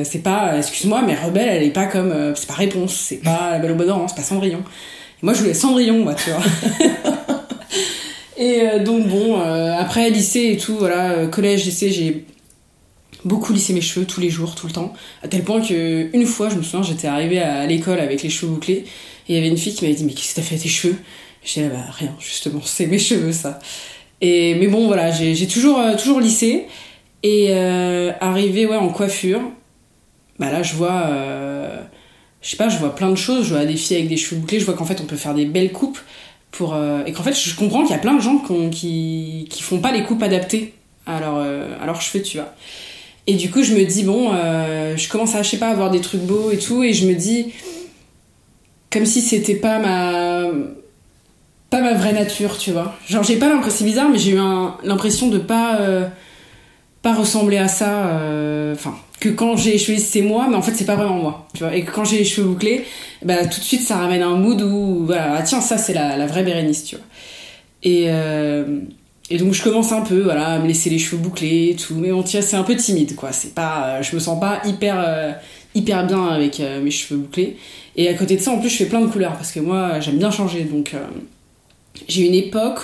c'est 0.04 0.22
pas. 0.22 0.58
Excuse-moi, 0.58 1.02
mais 1.06 1.14
Rebelle, 1.14 1.48
elle 1.48 1.62
est 1.62 1.70
pas 1.70 1.86
comme. 1.86 2.14
c'est 2.34 2.46
pas 2.46 2.54
Réponse, 2.54 2.94
c'est 2.94 3.16
pas 3.22 3.50
La 3.52 3.58
Belle 3.58 3.72
au 3.72 3.74
Bois 3.74 3.86
dormant, 3.86 4.06
c'est 4.06 4.16
pas 4.16 4.22
Cendrillon. 4.22 4.60
Et 4.60 5.26
moi, 5.26 5.32
je 5.32 5.40
voulais 5.40 5.54
Cendrillon, 5.54 6.04
moi, 6.04 6.14
tu 6.14 6.30
vois. 6.30 6.42
et 8.42 8.60
euh, 8.62 8.78
donc, 8.80 9.06
bon, 9.06 9.40
euh, 9.40 9.72
après, 9.78 10.10
lycée 10.10 10.50
et 10.52 10.56
tout, 10.56 10.76
voilà, 10.76 11.12
euh, 11.12 11.28
collège, 11.28 11.64
lycée, 11.64 11.92
j'ai 11.92 12.24
beaucoup 13.24 13.52
lissé 13.52 13.72
mes 13.72 13.80
cheveux 13.80 14.04
tous 14.04 14.20
les 14.20 14.30
jours, 14.30 14.56
tout 14.56 14.66
le 14.66 14.72
temps. 14.72 14.94
À 15.22 15.28
tel 15.28 15.44
point 15.44 15.60
que 15.60 16.08
une 16.12 16.26
fois, 16.26 16.48
je 16.48 16.56
me 16.56 16.62
souviens, 16.62 16.82
j'étais 16.82 17.06
arrivée 17.06 17.38
à 17.38 17.64
l'école 17.66 18.00
avec 18.00 18.20
les 18.24 18.30
cheveux 18.30 18.50
bouclés. 18.50 18.84
Et 19.28 19.28
il 19.28 19.34
y 19.36 19.38
avait 19.38 19.46
une 19.46 19.56
fille 19.56 19.72
qui 19.72 19.84
m'avait 19.84 19.94
dit 19.94 20.04
Mais 20.04 20.12
qu'est-ce 20.12 20.30
que 20.30 20.40
t'as 20.40 20.42
fait 20.42 20.56
à 20.56 20.58
tes 20.58 20.68
cheveux? 20.68 20.96
J'étais 21.44 21.68
là, 21.68 21.74
bah 21.74 21.84
rien, 21.92 22.12
justement, 22.18 22.60
c'est 22.64 22.86
mes 22.86 22.98
cheveux, 22.98 23.30
ça. 23.30 23.60
Et, 24.20 24.56
mais 24.56 24.66
bon, 24.66 24.88
voilà, 24.88 25.12
j'ai 25.12 25.36
j'ai 25.36 25.46
toujours, 25.46 25.80
toujours 25.96 26.18
lissé. 26.18 26.66
Et 27.22 27.50
euh, 27.50 28.10
arrivé 28.20 28.66
ouais, 28.66 28.76
en 28.76 28.88
coiffure, 28.88 29.40
bah 30.40 30.50
là, 30.50 30.64
je 30.64 30.74
vois. 30.74 31.08
je 32.40 32.50
sais 32.50 32.56
pas, 32.56 32.68
je 32.68 32.78
vois 32.78 32.96
plein 32.96 33.10
de 33.10 33.16
choses. 33.16 33.44
Je 33.44 33.54
vois 33.54 33.66
des 33.66 33.76
filles 33.76 33.98
avec 33.98 34.08
des 34.08 34.16
cheveux 34.16 34.40
bouclés. 34.40 34.58
Je 34.58 34.64
vois 34.64 34.74
qu'en 34.74 34.84
fait, 34.84 35.00
on 35.00 35.06
peut 35.06 35.14
faire 35.14 35.34
des 35.34 35.46
belles 35.46 35.70
coupes. 35.70 36.00
Euh, 36.60 37.04
et 37.04 37.12
qu'en 37.12 37.22
fait, 37.22 37.34
je 37.34 37.56
comprends 37.56 37.82
qu'il 37.82 37.90
y 37.90 37.94
a 37.94 37.98
plein 37.98 38.14
de 38.14 38.20
gens 38.20 38.38
qui, 38.70 39.46
qui, 39.50 39.62
font 39.62 39.80
pas 39.80 39.92
les 39.92 40.02
coupes 40.02 40.22
adaptées 40.22 40.74
à, 41.06 41.20
leur, 41.20 41.36
euh, 41.36 42.00
cheveux, 42.00 42.22
tu 42.22 42.38
vois. 42.38 42.52
Et 43.26 43.34
du 43.34 43.50
coup, 43.50 43.62
je 43.62 43.74
me 43.74 43.84
dis, 43.84 44.04
bon, 44.04 44.32
euh, 44.32 44.96
je 44.96 45.08
commence 45.08 45.34
à, 45.34 45.42
je 45.42 45.50
sais 45.50 45.58
pas, 45.58 45.68
avoir 45.68 45.90
des 45.90 46.00
trucs 46.00 46.22
beaux 46.22 46.50
et 46.50 46.58
tout. 46.58 46.82
Et 46.82 46.92
je 46.92 47.06
me 47.06 47.14
dis, 47.14 47.52
comme 48.90 49.06
si 49.06 49.20
c'était 49.20 49.54
pas 49.54 49.78
ma 49.78 50.50
pas 51.70 51.80
ma 51.80 51.94
vraie 51.94 52.12
nature 52.12 52.58
tu 52.58 52.70
vois 52.70 52.94
genre 53.08 53.22
j'ai 53.22 53.38
pas 53.38 53.48
l'impression 53.48 53.78
c'est 53.78 53.84
bizarre 53.86 54.10
mais 54.10 54.18
j'ai 54.18 54.32
eu 54.32 54.40
l'impression 54.84 55.28
de 55.28 55.38
pas 55.38 55.76
euh, 55.76 56.06
pas 57.00 57.14
ressembler 57.14 57.56
à 57.56 57.66
ça 57.66 58.20
enfin 58.74 58.94
que 59.22 59.28
quand 59.28 59.56
j'ai 59.56 59.72
les 59.72 59.78
cheveux 59.78 59.98
c'est 59.98 60.20
moi 60.20 60.48
mais 60.50 60.56
en 60.56 60.62
fait 60.62 60.72
c'est 60.74 60.84
pas 60.84 60.96
vraiment 60.96 61.16
moi 61.16 61.48
et 61.72 61.84
que 61.84 61.92
quand 61.92 62.04
j'ai 62.04 62.18
les 62.18 62.24
cheveux 62.24 62.48
bouclés 62.48 62.84
bah 63.24 63.46
tout 63.46 63.60
de 63.60 63.64
suite 63.64 63.82
ça 63.82 63.96
ramène 63.96 64.20
un 64.20 64.34
mood 64.34 64.60
où 64.62 65.06
voilà 65.06 65.36
ah, 65.36 65.42
tiens 65.42 65.60
ça 65.60 65.78
c'est 65.78 65.94
la, 65.94 66.26
vraie 66.26 66.42
Bérénice 66.42 66.82
tu 66.84 66.96
vois. 66.96 67.04
Et 67.84 68.06
euh, 68.08 68.80
et 69.30 69.38
donc 69.38 69.52
je 69.52 69.62
commence 69.62 69.92
un 69.92 70.00
peu 70.00 70.22
voilà 70.22 70.54
à 70.54 70.58
me 70.58 70.66
laisser 70.66 70.90
les 70.90 70.98
cheveux 70.98 71.18
bouclés 71.18 71.70
et 71.70 71.76
tout. 71.76 71.94
Mais 71.94 72.10
bon 72.10 72.24
tiens 72.24 72.42
c'est 72.42 72.56
un 72.56 72.64
peu 72.64 72.74
timide 72.74 73.14
quoi. 73.14 73.30
C'est 73.30 73.54
pas 73.54 73.86
euh, 73.86 74.02
je 74.02 74.12
me 74.16 74.20
sens 74.20 74.40
pas 74.40 74.60
hyper 74.64 74.96
euh, 74.98 75.30
hyper 75.76 76.04
bien 76.04 76.26
avec 76.26 76.60
mes 76.82 76.90
cheveux 76.90 77.20
bouclés. 77.20 77.56
Et 77.94 78.08
à 78.08 78.14
côté 78.14 78.36
de 78.36 78.40
ça, 78.40 78.50
en 78.50 78.58
plus, 78.58 78.70
je 78.70 78.76
fais 78.76 78.86
plein 78.86 79.00
de 79.00 79.06
couleurs 79.06 79.34
parce 79.34 79.52
que 79.52 79.60
moi, 79.60 80.00
j'aime 80.00 80.18
bien 80.18 80.30
changer. 80.30 80.64
Donc, 80.64 80.94
j'ai 82.08 82.26
une 82.26 82.34
époque 82.34 82.80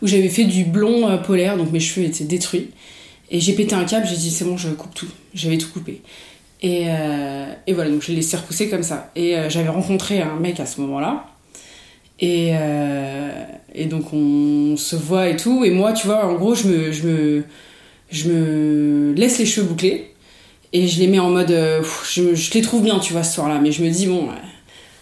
où 0.00 0.06
j'avais 0.06 0.28
fait 0.30 0.44
du 0.44 0.64
blond 0.64 1.18
polaire, 1.18 1.58
donc 1.58 1.70
mes 1.70 1.80
cheveux 1.80 2.06
étaient 2.06 2.24
détruits. 2.24 2.70
Et 3.30 3.40
j'ai 3.40 3.52
pété 3.52 3.74
un 3.74 3.84
câble, 3.84 4.06
j'ai 4.06 4.16
dit 4.16 4.30
c'est 4.30 4.44
bon, 4.44 4.56
je 4.56 4.68
coupe 4.70 4.94
tout. 4.94 5.08
J'avais 5.34 5.56
tout 5.56 5.68
coupé. 5.70 6.02
Et, 6.62 6.86
euh, 6.88 7.46
et 7.66 7.72
voilà, 7.72 7.90
donc 7.90 8.02
je 8.02 8.08
l'ai 8.08 8.16
laissé 8.16 8.36
repousser 8.36 8.68
comme 8.68 8.82
ça. 8.82 9.10
Et 9.16 9.36
euh, 9.36 9.48
j'avais 9.48 9.68
rencontré 9.68 10.20
un 10.20 10.36
mec 10.36 10.58
à 10.60 10.66
ce 10.66 10.80
moment-là. 10.80 11.26
Et, 12.18 12.50
euh, 12.52 13.30
et 13.74 13.86
donc 13.86 14.12
on 14.12 14.76
se 14.76 14.96
voit 14.96 15.28
et 15.28 15.36
tout. 15.36 15.64
Et 15.64 15.70
moi, 15.70 15.92
tu 15.92 16.06
vois, 16.06 16.26
en 16.26 16.34
gros, 16.34 16.54
je 16.54 16.68
me, 16.68 16.92
je 16.92 17.06
me, 17.06 17.44
je 18.10 18.28
me 18.28 19.14
laisse 19.14 19.38
les 19.38 19.46
cheveux 19.46 19.66
bouclés. 19.66 20.08
Et 20.72 20.86
je 20.86 21.00
les 21.00 21.06
mets 21.06 21.18
en 21.18 21.30
mode. 21.30 21.50
je, 21.50 22.34
je 22.34 22.52
les 22.52 22.60
trouve 22.62 22.82
bien, 22.82 22.98
tu 22.98 23.12
vois, 23.12 23.22
ce 23.22 23.34
soir-là. 23.34 23.60
Mais 23.60 23.72
je 23.72 23.82
me 23.82 23.90
dis, 23.90 24.06
bon, 24.06 24.28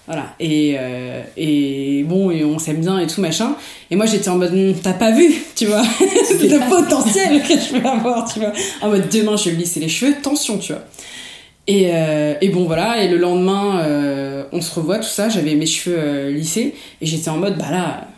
voilà. 0.09 0.35
Et, 0.41 0.77
euh, 0.79 1.21
et 1.37 2.03
bon, 2.03 2.31
et 2.31 2.43
on 2.43 2.59
s'aime 2.59 2.81
bien 2.81 2.99
et 2.99 3.07
tout, 3.07 3.21
machin. 3.21 3.55
Et 3.91 3.97
moi, 3.97 4.07
j'étais 4.07 4.31
en 4.31 4.37
mode, 4.37 4.55
Hum, 4.55 4.75
t'as 4.83 4.95
pas 4.95 5.13
vu, 5.13 5.31
tu 5.55 5.67
vois, 5.67 5.83
le 6.01 6.69
potentiel 6.71 7.43
que 7.43 7.53
je 7.53 7.79
peux 7.79 7.87
avoir, 7.87 8.33
tu 8.33 8.41
vois. 8.41 8.53
En 8.81 8.89
mode, 8.89 9.11
demain, 9.13 9.37
je 9.37 9.51
vais 9.51 9.57
me 9.57 9.61
lisser 9.61 9.81
les 9.81 9.89
cheveux, 9.89 10.15
tension, 10.23 10.57
tu 10.57 10.73
vois. 10.73 10.83
Et, 11.67 11.91
euh, 11.93 12.35
et 12.41 12.49
bon, 12.49 12.65
voilà. 12.65 13.03
Et 13.03 13.09
le 13.09 13.19
lendemain, 13.19 13.81
euh, 13.81 14.45
on 14.53 14.63
se 14.63 14.75
revoit, 14.75 14.99
tout 14.99 15.05
ça. 15.05 15.29
J'avais 15.29 15.55
mes 15.55 15.67
cheveux 15.67 16.31
lissés. 16.31 16.75
Et 17.03 17.07
j'étais 17.07 17.29
en 17.29 17.37
mode, 17.37 17.59
bah 17.59 17.71
là. 17.71 18.09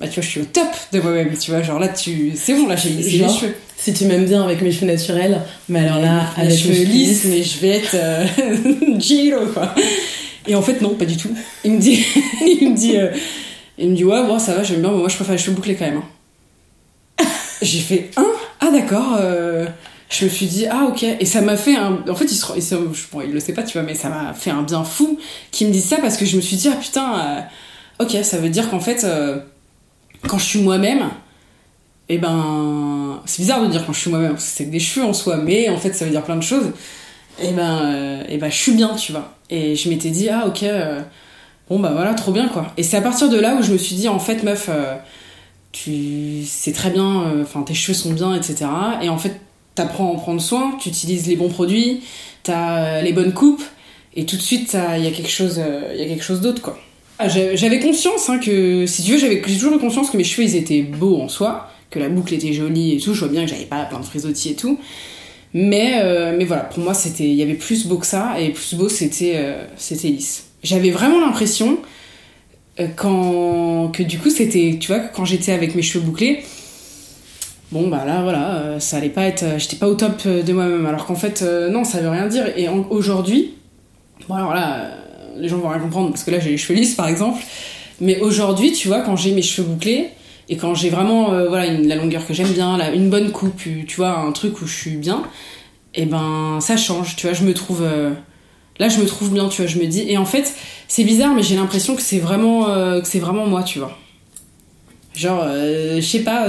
Bah, 0.00 0.08
tu 0.08 0.14
vois, 0.14 0.22
je 0.24 0.28
suis 0.28 0.40
au 0.40 0.46
top 0.46 0.66
de 0.92 1.00
moi-même, 1.00 1.36
tu 1.38 1.52
vois. 1.52 1.62
Genre 1.62 1.78
là, 1.78 1.86
tu. 1.86 2.32
C'est 2.34 2.54
bon, 2.54 2.66
là, 2.66 2.74
j'ai 2.74 2.90
lissé 2.90 3.18
les 3.18 3.28
cheveux. 3.28 3.54
Si 3.76 3.92
tu 3.94 4.06
m'aimes 4.06 4.26
bien 4.26 4.42
avec 4.42 4.60
mes 4.60 4.72
cheveux 4.72 4.86
naturels, 4.86 5.40
mais 5.68 5.80
alors 5.80 6.00
là, 6.00 6.24
avec 6.36 6.58
cheveux 6.58 6.72
mes 6.80 6.84
lisses, 6.84 7.24
mais 7.24 7.42
je 7.42 7.58
vais 7.60 7.68
être 7.68 7.94
euh, 7.94 8.26
Giro, 8.98 9.46
quoi. 9.54 9.72
Et 10.46 10.54
en 10.54 10.62
fait, 10.62 10.80
non, 10.80 10.94
pas 10.94 11.04
du 11.04 11.16
tout. 11.16 11.30
Il 11.64 11.72
me 11.72 11.78
dit, 11.78 12.04
il 12.46 12.70
me 12.70 12.76
dit, 12.76 12.96
euh, 12.96 13.10
il 13.78 13.90
me 13.90 13.96
dit, 13.96 14.04
ouais, 14.04 14.22
bon, 14.26 14.38
ça 14.38 14.54
va, 14.54 14.62
j'aime 14.62 14.80
bien, 14.80 14.90
mais 14.90 14.98
moi, 14.98 15.08
je 15.08 15.16
préfère 15.16 15.32
les 15.34 15.38
cheveux 15.38 15.54
bouclés 15.56 15.74
quand 15.76 15.84
même. 15.86 16.02
hein. 17.18 17.24
J'ai 17.62 17.80
fait, 17.80 18.10
hein? 18.16 18.26
Ah, 18.60 18.70
d'accord. 18.70 19.16
euh, 19.20 19.66
je 20.08 20.24
me 20.24 20.30
suis 20.30 20.46
dit, 20.46 20.66
ah, 20.70 20.84
ok. 20.88 21.02
Et 21.04 21.24
ça 21.24 21.40
m'a 21.40 21.56
fait 21.56 21.76
un. 21.76 21.98
En 22.08 22.14
fait, 22.14 22.24
il, 22.24 22.34
se... 22.36 22.46
il, 22.56 22.62
se- 22.62 22.74
bon, 23.12 23.20
il 23.24 23.32
le 23.32 23.40
sait 23.40 23.52
pas, 23.52 23.62
tu 23.62 23.74
vois, 23.78 23.82
mais 23.86 23.94
ça 23.94 24.08
m'a 24.08 24.32
fait 24.34 24.50
un 24.50 24.62
bien 24.62 24.82
fou 24.84 25.18
qu'il 25.50 25.68
me 25.68 25.72
dise 25.72 25.84
ça 25.86 25.98
parce 25.98 26.16
que 26.16 26.24
je 26.24 26.36
me 26.36 26.40
suis 26.40 26.56
dit, 26.56 26.68
ah, 26.68 26.76
putain, 26.80 27.46
euh, 28.00 28.04
ok, 28.04 28.24
ça 28.24 28.38
veut 28.38 28.48
dire 28.48 28.70
qu'en 28.70 28.80
fait, 28.80 29.06
quand 30.26 30.38
je 30.38 30.44
suis 30.44 30.60
moi-même, 30.60 31.10
et 32.08 32.18
ben. 32.18 33.20
C'est 33.26 33.42
bizarre 33.42 33.62
de 33.62 33.68
dire 33.68 33.84
quand 33.86 33.92
je 33.92 34.00
suis 34.00 34.10
moi-même, 34.10 34.32
parce 34.32 34.44
que 34.46 34.50
c'est 34.56 34.64
des 34.64 34.80
cheveux 34.80 35.04
en 35.06 35.12
soi, 35.12 35.36
mais 35.36 35.68
en 35.68 35.76
fait, 35.76 35.92
ça 35.92 36.04
veut 36.06 36.10
dire 36.10 36.22
plein 36.24 36.36
de 36.36 36.42
choses. 36.42 36.72
Et 37.42 37.52
ben, 37.52 37.80
euh, 37.82 38.22
et 38.28 38.38
ben 38.38 38.50
je 38.50 38.56
suis 38.56 38.72
bien, 38.72 38.94
tu 38.94 39.12
vois. 39.12 39.34
Et 39.48 39.76
je 39.76 39.88
m'étais 39.88 40.10
dit, 40.10 40.28
ah, 40.28 40.46
ok, 40.46 40.62
euh, 40.62 41.00
bon, 41.68 41.78
bah 41.78 41.90
voilà, 41.92 42.14
trop 42.14 42.32
bien, 42.32 42.48
quoi. 42.48 42.72
Et 42.76 42.82
c'est 42.82 42.96
à 42.96 43.00
partir 43.00 43.28
de 43.28 43.38
là 43.38 43.56
où 43.56 43.62
je 43.62 43.72
me 43.72 43.78
suis 43.78 43.94
dit, 43.96 44.08
en 44.08 44.18
fait, 44.18 44.42
meuf, 44.42 44.68
euh, 44.68 44.96
tu 45.72 46.42
c'est 46.44 46.72
très 46.72 46.90
bien, 46.90 47.40
enfin, 47.42 47.62
tes 47.62 47.74
cheveux 47.74 47.96
sont 47.96 48.12
bien, 48.12 48.34
etc. 48.34 48.66
Et 49.02 49.08
en 49.08 49.18
fait, 49.18 49.40
t'apprends 49.74 50.08
à 50.08 50.12
en 50.12 50.16
prendre 50.16 50.40
soin, 50.40 50.76
tu 50.80 50.88
utilises 50.88 51.26
les 51.26 51.36
bons 51.36 51.48
produits, 51.48 52.02
t'as 52.42 53.02
les 53.02 53.12
bonnes 53.12 53.32
coupes, 53.32 53.62
et 54.14 54.26
tout 54.26 54.36
de 54.36 54.42
suite, 54.42 54.76
il 54.96 55.04
y 55.04 55.06
a 55.06 55.10
quelque 55.12 55.30
chose, 55.30 55.60
il 55.94 56.00
y 56.00 56.04
a 56.04 56.08
quelque 56.08 56.24
chose 56.24 56.40
d'autre, 56.40 56.60
quoi. 56.60 56.78
ah, 57.20 57.28
j'avais 57.28 57.80
conscience 57.80 58.30
hein, 58.30 58.38
que, 58.38 58.86
si 58.86 59.02
tu 59.02 59.12
veux, 59.12 59.18
j'avais 59.18 59.42
toujours 59.42 59.74
eu 59.74 59.78
conscience 59.78 60.08
que 60.08 60.16
mes 60.16 60.24
cheveux 60.24 60.48
ils 60.48 60.56
étaient 60.56 60.80
beaux 60.80 61.20
en 61.20 61.28
soi, 61.28 61.68
que 61.90 61.98
la 61.98 62.08
boucle 62.08 62.32
était 62.32 62.54
jolie 62.54 62.96
et 62.96 62.98
tout. 62.98 63.12
Je 63.12 63.20
vois 63.20 63.28
bien 63.28 63.42
que 63.44 63.50
j'avais 63.50 63.66
pas 63.66 63.84
plein 63.84 64.00
de 64.00 64.04
frisottis 64.06 64.50
et 64.52 64.56
tout. 64.56 64.78
Mais, 65.52 66.00
euh, 66.02 66.34
mais 66.36 66.44
voilà, 66.44 66.62
pour 66.62 66.82
moi, 66.82 66.94
c'était, 66.94 67.24
il 67.24 67.34
y 67.34 67.42
avait 67.42 67.54
plus 67.54 67.86
beau 67.86 67.96
que 67.96 68.06
ça, 68.06 68.40
et 68.40 68.50
plus 68.50 68.74
beau, 68.74 68.88
c'était, 68.88 69.32
euh, 69.36 69.64
c'était 69.76 70.08
lisse. 70.08 70.44
J'avais 70.62 70.90
vraiment 70.90 71.20
l'impression 71.20 71.78
euh, 72.78 72.86
quand, 72.94 73.88
que 73.92 74.02
du 74.02 74.18
coup, 74.18 74.30
c'était, 74.30 74.76
tu 74.80 74.88
vois, 74.88 75.00
quand 75.00 75.24
j'étais 75.24 75.52
avec 75.52 75.74
mes 75.74 75.82
cheveux 75.82 76.04
bouclés, 76.04 76.42
bon 77.72 77.86
bah 77.86 78.02
là 78.04 78.22
voilà 78.22 78.80
ça 78.80 78.96
allait 78.96 79.10
pas 79.10 79.26
être 79.26 79.44
j'étais 79.58 79.76
pas 79.76 79.86
au 79.86 79.94
top 79.94 80.26
de 80.26 80.52
moi-même. 80.52 80.86
Alors 80.86 81.06
qu'en 81.06 81.14
fait 81.14 81.40
non 81.70 81.84
ça 81.84 82.00
veut 82.00 82.08
rien 82.08 82.26
dire. 82.26 82.46
Et 82.56 82.68
aujourd'hui 82.68 83.54
bon 84.28 84.34
alors 84.34 84.54
là 84.54 84.90
les 85.36 85.48
gens 85.48 85.58
vont 85.58 85.68
rien 85.68 85.78
comprendre 85.78 86.10
parce 86.10 86.24
que 86.24 86.32
là 86.32 86.40
j'ai 86.40 86.50
les 86.50 86.56
cheveux 86.56 86.76
lisses 86.76 86.96
par 86.96 87.06
exemple. 87.06 87.40
Mais 88.00 88.18
aujourd'hui 88.18 88.72
tu 88.72 88.88
vois 88.88 89.02
quand 89.02 89.14
j'ai 89.14 89.30
mes 89.30 89.42
cheveux 89.42 89.68
bouclés 89.68 90.08
et 90.50 90.56
quand 90.56 90.74
j'ai 90.74 90.90
vraiment 90.90 91.32
euh, 91.32 91.48
voilà 91.48 91.72
la 91.72 91.94
longueur 91.94 92.26
que 92.26 92.34
j'aime 92.34 92.52
bien, 92.52 92.76
une 92.92 93.08
bonne 93.08 93.30
coupe, 93.30 93.62
tu 93.86 93.96
vois, 93.96 94.18
un 94.18 94.32
truc 94.32 94.60
où 94.60 94.66
je 94.66 94.74
suis 94.74 94.96
bien, 94.96 95.22
et 95.94 96.02
eh 96.02 96.06
ben 96.06 96.58
ça 96.60 96.76
change, 96.76 97.14
tu 97.14 97.28
vois, 97.28 97.34
je 97.34 97.44
me 97.44 97.54
trouve 97.54 97.82
euh, 97.82 98.10
là 98.80 98.88
je 98.88 99.00
me 99.00 99.06
trouve 99.06 99.32
bien, 99.32 99.48
tu 99.48 99.62
vois, 99.62 99.70
je 99.70 99.78
me 99.78 99.86
dis 99.86 100.04
et 100.08 100.18
en 100.18 100.24
fait, 100.24 100.52
c'est 100.88 101.04
bizarre 101.04 101.34
mais 101.34 101.44
j'ai 101.44 101.54
l'impression 101.54 101.94
que 101.94 102.02
c'est 102.02 102.18
vraiment 102.18 102.68
euh, 102.68 103.00
vraiment 103.14 103.46
moi, 103.46 103.62
tu 103.62 103.78
vois. 103.78 103.96
Genre 105.14 105.44
je 105.44 106.00
sais 106.00 106.20
pas 106.20 106.48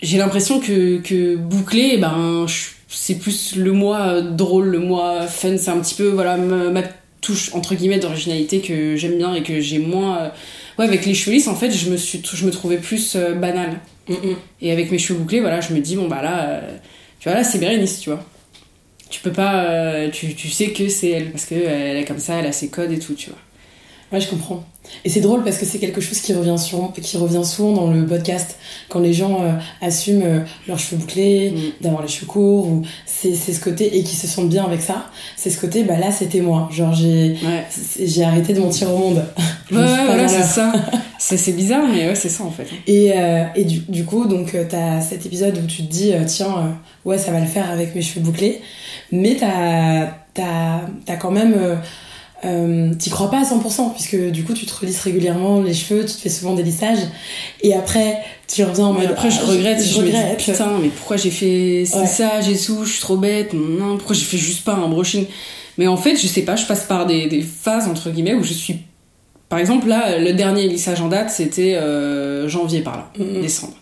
j'ai 0.00 0.18
l'impression 0.18 0.60
que 0.60 0.98
que 0.98 1.36
boucler 1.36 1.92
eh 1.94 1.98
ben 1.98 2.46
c'est 2.88 3.18
plus 3.18 3.54
le 3.56 3.72
moi 3.72 4.20
drôle, 4.20 4.66
le 4.66 4.78
moi 4.78 5.26
fun, 5.26 5.56
c'est 5.58 5.70
un 5.70 5.78
petit 5.78 5.94
peu 5.94 6.08
voilà 6.08 6.36
ma 6.36 6.82
touche 7.20 7.54
entre 7.54 7.74
guillemets 7.74 7.98
d'originalité 7.98 8.60
que 8.60 8.96
j'aime 8.96 9.18
bien 9.18 9.34
et 9.34 9.42
que 9.42 9.60
j'ai 9.60 9.78
moins 9.78 10.32
ouais, 10.78 10.84
avec 10.84 11.04
les 11.04 11.14
cheveux 11.14 11.32
lisses, 11.32 11.48
en 11.48 11.54
fait, 11.54 11.70
je 11.70 11.90
me, 11.90 11.96
suis, 11.96 12.22
je 12.24 12.46
me 12.46 12.50
trouvais 12.50 12.78
plus 12.78 13.16
euh, 13.16 13.34
banale. 13.34 13.80
Mm, 14.08 14.14
mm. 14.14 14.36
Et 14.62 14.72
avec 14.72 14.90
mes 14.90 14.98
cheveux 14.98 15.18
bouclés, 15.18 15.40
voilà, 15.40 15.60
je 15.60 15.74
me 15.74 15.80
dis, 15.80 15.96
bon, 15.96 16.08
bah 16.08 16.22
là, 16.22 16.48
euh, 16.48 16.76
tu 17.20 17.28
vois, 17.28 17.36
là, 17.36 17.44
c'est 17.44 17.58
Bérénice, 17.58 18.00
tu 18.00 18.10
vois. 18.10 18.24
Tu 19.10 19.20
peux 19.20 19.32
pas. 19.32 19.64
Euh, 19.64 20.10
tu, 20.10 20.34
tu, 20.34 20.48
sais 20.48 20.70
que 20.70 20.88
c'est 20.88 21.10
elle, 21.10 21.30
parce 21.30 21.46
qu'elle 21.46 21.96
est 21.96 22.04
comme 22.04 22.18
ça, 22.18 22.36
elle 22.36 22.46
a 22.46 22.52
ses 22.52 22.68
codes 22.68 22.92
et 22.92 22.98
tout, 22.98 23.14
tu 23.14 23.30
vois. 23.30 23.38
Ouais, 24.10 24.20
je 24.20 24.28
comprends. 24.28 24.64
Et 25.04 25.10
c'est 25.10 25.20
drôle 25.20 25.44
parce 25.44 25.58
que 25.58 25.66
c'est 25.66 25.78
quelque 25.78 26.00
chose 26.00 26.18
qui 26.20 26.32
revient, 26.32 26.56
souvent, 26.58 26.88
qui 26.88 27.16
revient 27.18 27.44
souvent 27.44 27.72
dans 27.72 27.90
le 27.90 28.06
podcast, 28.06 28.56
quand 28.88 29.00
les 29.00 29.12
gens 29.12 29.42
euh, 29.42 29.52
assument 29.82 30.22
euh, 30.22 30.40
leurs 30.66 30.78
cheveux 30.78 30.96
bouclés, 30.96 31.50
mm. 31.50 31.82
d'avoir 31.82 32.02
les 32.02 32.08
cheveux 32.08 32.26
courts, 32.26 32.68
ou 32.68 32.82
c'est 33.04 33.34
ce 33.34 33.60
côté, 33.60 33.98
et 33.98 34.02
qui 34.02 34.16
se 34.16 34.26
sentent 34.26 34.48
bien 34.48 34.64
avec 34.64 34.80
ça, 34.80 35.10
c'est 35.36 35.50
ce 35.50 35.60
côté, 35.60 35.84
bah 35.84 35.98
là 35.98 36.10
c'était 36.10 36.40
moi. 36.40 36.70
Genre 36.72 36.94
j'ai 36.94 37.36
j'ai 38.02 38.24
arrêté 38.24 38.54
de 38.54 38.60
mentir 38.60 38.92
au 38.92 38.98
monde. 38.98 39.24
Ouais, 39.70 39.76
ouais 39.76 40.06
voilà, 40.06 40.26
c'est 40.26 40.44
ça. 40.44 40.72
c'est 41.18 41.52
bizarre, 41.52 41.84
mais 41.92 42.08
ouais, 42.08 42.14
c'est 42.14 42.30
ça 42.30 42.42
en 42.42 42.50
fait. 42.50 42.68
Et, 42.86 43.12
euh, 43.14 43.44
et 43.54 43.64
du, 43.64 43.80
du, 43.80 44.06
coup, 44.06 44.24
donc 44.24 44.56
t'as 44.70 45.02
cet 45.02 45.26
épisode 45.26 45.58
où 45.58 45.66
tu 45.66 45.82
te 45.82 45.92
dis, 45.92 46.14
tiens, 46.26 46.78
ouais, 47.04 47.18
ça 47.18 47.32
va 47.32 47.40
le 47.40 47.46
faire 47.46 47.70
avec 47.70 47.94
mes 47.94 48.00
cheveux 48.00 48.22
bouclés, 48.22 48.62
mais 49.12 49.36
t'as 49.38 50.06
as, 50.42 51.16
quand 51.20 51.30
même 51.30 51.54
euh, 52.44 52.94
t'y 52.94 53.10
crois 53.10 53.30
pas 53.30 53.40
à 53.40 53.42
100% 53.42 53.94
puisque 53.94 54.16
du 54.30 54.44
coup 54.44 54.52
tu 54.54 54.64
te 54.64 54.72
relisses 54.72 55.00
régulièrement 55.00 55.60
les 55.60 55.74
cheveux, 55.74 56.04
tu 56.04 56.14
te 56.14 56.20
fais 56.20 56.28
souvent 56.28 56.54
des 56.54 56.62
lissages. 56.62 57.00
Et 57.62 57.74
après 57.74 58.18
tu 58.46 58.62
reviens 58.62 58.86
en 58.86 58.92
mode 58.92 59.06
après 59.06 59.30
je 59.30 59.38
ah, 59.42 59.46
regrette, 59.46 59.82
je, 59.82 59.98
regrette. 59.98 60.38
putain 60.38 60.78
mais 60.80 60.88
pourquoi 60.88 61.16
j'ai 61.16 61.30
fait 61.30 61.84
ça, 61.84 62.40
j'ai 62.40 62.56
sous, 62.56 62.84
je 62.84 62.92
suis 62.92 63.00
trop 63.00 63.16
bête, 63.16 63.54
non 63.54 63.96
pourquoi 63.96 64.14
j'ai 64.14 64.24
fait 64.24 64.38
juste 64.38 64.64
pas 64.64 64.74
un 64.74 64.88
brushing. 64.88 65.26
Mais 65.78 65.88
en 65.88 65.96
fait 65.96 66.16
je 66.16 66.28
sais 66.28 66.42
pas, 66.42 66.54
je 66.54 66.66
passe 66.66 66.84
par 66.84 67.06
des, 67.06 67.26
des 67.26 67.42
phases 67.42 67.88
entre 67.88 68.10
guillemets 68.10 68.34
où 68.34 68.44
je 68.44 68.52
suis 68.52 68.76
par 69.48 69.58
exemple 69.58 69.88
là 69.88 70.18
le 70.18 70.32
dernier 70.32 70.68
lissage 70.68 71.00
en 71.00 71.08
date 71.08 71.30
c'était 71.30 71.74
euh, 71.74 72.48
janvier 72.48 72.82
par 72.82 72.96
là, 72.98 73.12
mm-hmm. 73.18 73.40
décembre. 73.40 73.74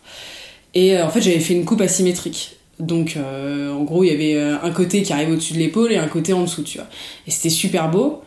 Et 0.72 0.96
euh, 0.96 1.04
en 1.04 1.10
fait 1.10 1.20
j'avais 1.20 1.40
fait 1.40 1.52
une 1.52 1.66
coupe 1.66 1.82
asymétrique. 1.82 2.56
Donc 2.80 3.16
euh, 3.16 3.70
en 3.72 3.84
gros 3.84 4.02
il 4.02 4.08
y 4.08 4.12
avait 4.12 4.38
un 4.40 4.70
côté 4.70 5.02
qui 5.02 5.12
arrive 5.12 5.30
au-dessus 5.30 5.52
de 5.52 5.58
l'épaule 5.58 5.92
et 5.92 5.96
un 5.96 6.08
côté 6.08 6.32
en 6.32 6.40
dessous 6.40 6.62
tu 6.62 6.78
vois. 6.78 6.86
Et 7.26 7.30
c'était 7.30 7.50
super 7.50 7.90
beau 7.90 8.22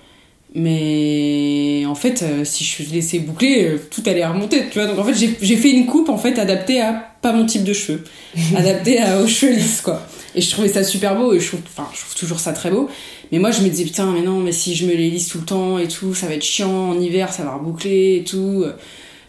mais 0.56 1.84
en 1.86 1.94
fait, 1.94 2.24
euh, 2.24 2.44
si 2.44 2.63
je 2.63 2.91
laissais 2.91 3.20
boucler, 3.20 3.65
euh, 3.65 3.79
tout 3.91 4.01
allait 4.08 4.25
remonter, 4.25 4.63
tu 4.72 4.79
vois. 4.79 4.88
Donc 4.88 4.98
en 4.98 5.03
fait, 5.03 5.13
j'ai 5.13 5.56
fait 5.56 5.70
une 5.70 5.86
coupe 5.86 6.10
en 6.10 6.18
fait 6.18 6.39
adaptée 6.39 6.82
à 6.82 6.94
pas 7.22 7.34
mon 7.34 7.46
type 7.46 7.63
de 7.63 7.74
cheveux, 7.74 8.03
adaptée 8.56 9.00
aux 9.22 9.27
cheveux 9.27 9.53
lisses, 9.53 9.82
quoi. 9.82 10.01
Et 10.34 10.41
je 10.41 10.50
trouvais 10.50 10.68
ça 10.68 10.84
super 10.84 11.15
beau 11.15 11.34
et 11.34 11.39
je 11.39 11.48
trouve, 11.48 11.62
enfin, 11.65 11.88
je 11.94 12.00
trouve 12.01 12.15
toujours 12.15 12.39
ça 12.39 12.53
très 12.53 12.72
beau. 12.72 12.89
Mais 13.32 13.38
moi, 13.38 13.51
je 13.51 13.62
me 13.62 13.70
disais 13.70 13.84
putain, 13.84 14.12
mais 14.12 14.22
non, 14.22 14.39
mais 14.39 14.51
si 14.51 14.74
je 14.74 14.88
me 14.88 14.94
les 14.94 15.10
lisse 15.12 15.27
tout 15.27 15.39
le 15.39 15.46
temps 15.46 15.77
et 15.77 15.88
tout, 15.88 16.15
ça 16.15 16.25
va 16.25 16.34
être 16.34 16.44
chiant 16.44 16.89
en 16.89 17.00
hiver, 17.00 17.32
ça 17.32 17.44
va 17.44 17.53
reboucler 17.53 18.18
et 18.18 18.24
tout. 18.24 18.65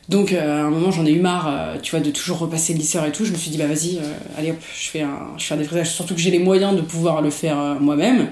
Donc 0.09 0.33
euh, 0.33 0.63
à 0.63 0.65
un 0.65 0.71
moment, 0.71 0.91
j'en 0.91 1.05
ai 1.05 1.13
eu 1.13 1.21
marre, 1.21 1.79
tu 1.83 1.91
vois, 1.91 2.01
de 2.01 2.11
toujours 2.11 2.39
repasser 2.39 2.73
le 2.73 2.79
lisseur 2.79 3.05
et 3.05 3.13
tout. 3.13 3.27
Je 3.27 3.33
me 3.33 3.37
suis 3.37 3.51
dit 3.51 3.59
bah 3.59 3.67
vas-vas-y, 3.67 3.99
allez 4.39 4.53
hop, 4.53 4.59
je 4.75 4.89
fais 4.89 5.03
un, 5.03 5.29
je 5.37 5.45
fais 5.45 5.55
un 5.55 5.59
défrisage. 5.59 5.91
Surtout 5.91 6.15
que 6.15 6.21
j'ai 6.21 6.31
les 6.31 6.39
moyens 6.39 6.75
de 6.75 6.81
pouvoir 6.81 7.21
le 7.21 7.31
faire 7.31 7.77
moi-même, 7.79 8.29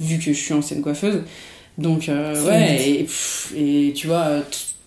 vu 0.00 0.18
que 0.18 0.32
je 0.32 0.38
suis 0.38 0.54
ancienne 0.54 0.80
coiffeuse. 0.80 1.20
Donc, 1.78 2.08
euh, 2.08 2.44
ouais, 2.44 3.06
et, 3.56 3.88
et, 3.88 3.92
tu 3.92 4.06
vois, 4.06 4.28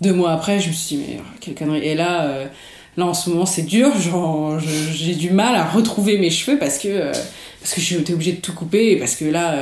deux 0.02 0.14
mois 0.14 0.32
après, 0.32 0.60
je 0.60 0.70
me 0.70 0.74
suis 0.74 0.96
dit, 0.96 1.04
mais 1.08 1.20
quelle 1.40 1.56
connerie. 1.56 1.84
Et 1.84 1.96
là, 1.96 2.26
euh, 2.26 2.46
là 2.98 3.08
en 3.08 3.14
ce 3.14 3.30
moment, 3.30 3.46
c'est 3.46 3.64
dur, 3.64 4.00
genre, 4.00 4.60
j'ai 4.60 5.16
du 5.16 5.32
mal 5.32 5.56
à 5.56 5.66
retrouver 5.66 6.18
mes 6.18 6.30
cheveux 6.30 6.60
parce 6.60 6.78
que, 6.78 6.88
euh, 6.88 7.12
parce 7.60 7.74
que 7.74 7.82
j'étais 7.82 8.14
obligée 8.14 8.34
de 8.34 8.42
tout 8.42 8.54
couper 8.54 8.92
et 8.92 8.96
parce 8.98 9.16
que 9.16 9.26
là, 9.26 9.56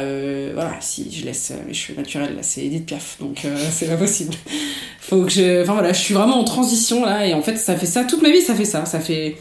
voilà, 0.53 0.75
si 0.81 1.09
je 1.11 1.25
laisse 1.25 1.53
mes 1.65 1.73
cheveux 1.73 1.97
naturels, 1.97 2.35
là, 2.35 2.43
c'est 2.43 2.65
Edith 2.65 2.85
Piaf, 2.85 3.17
donc 3.21 3.47
c'est 3.71 3.87
pas 3.87 3.97
possible. 3.97 4.33
Faut 4.99 5.23
que 5.23 5.31
je. 5.31 5.63
Enfin 5.63 5.73
voilà, 5.73 5.93
je 5.93 5.99
suis 5.99 6.13
vraiment 6.13 6.39
en 6.39 6.43
transition 6.43 7.05
là, 7.05 7.25
et 7.25 7.33
en 7.33 7.41
fait, 7.41 7.55
ça 7.55 7.77
fait 7.77 7.85
ça, 7.85 8.03
toute 8.03 8.21
ma 8.21 8.31
vie, 8.31 8.41
ça 8.41 8.55
fait 8.55 8.65
ça. 8.65 8.85
Ça 8.85 8.99
fait. 8.99 9.37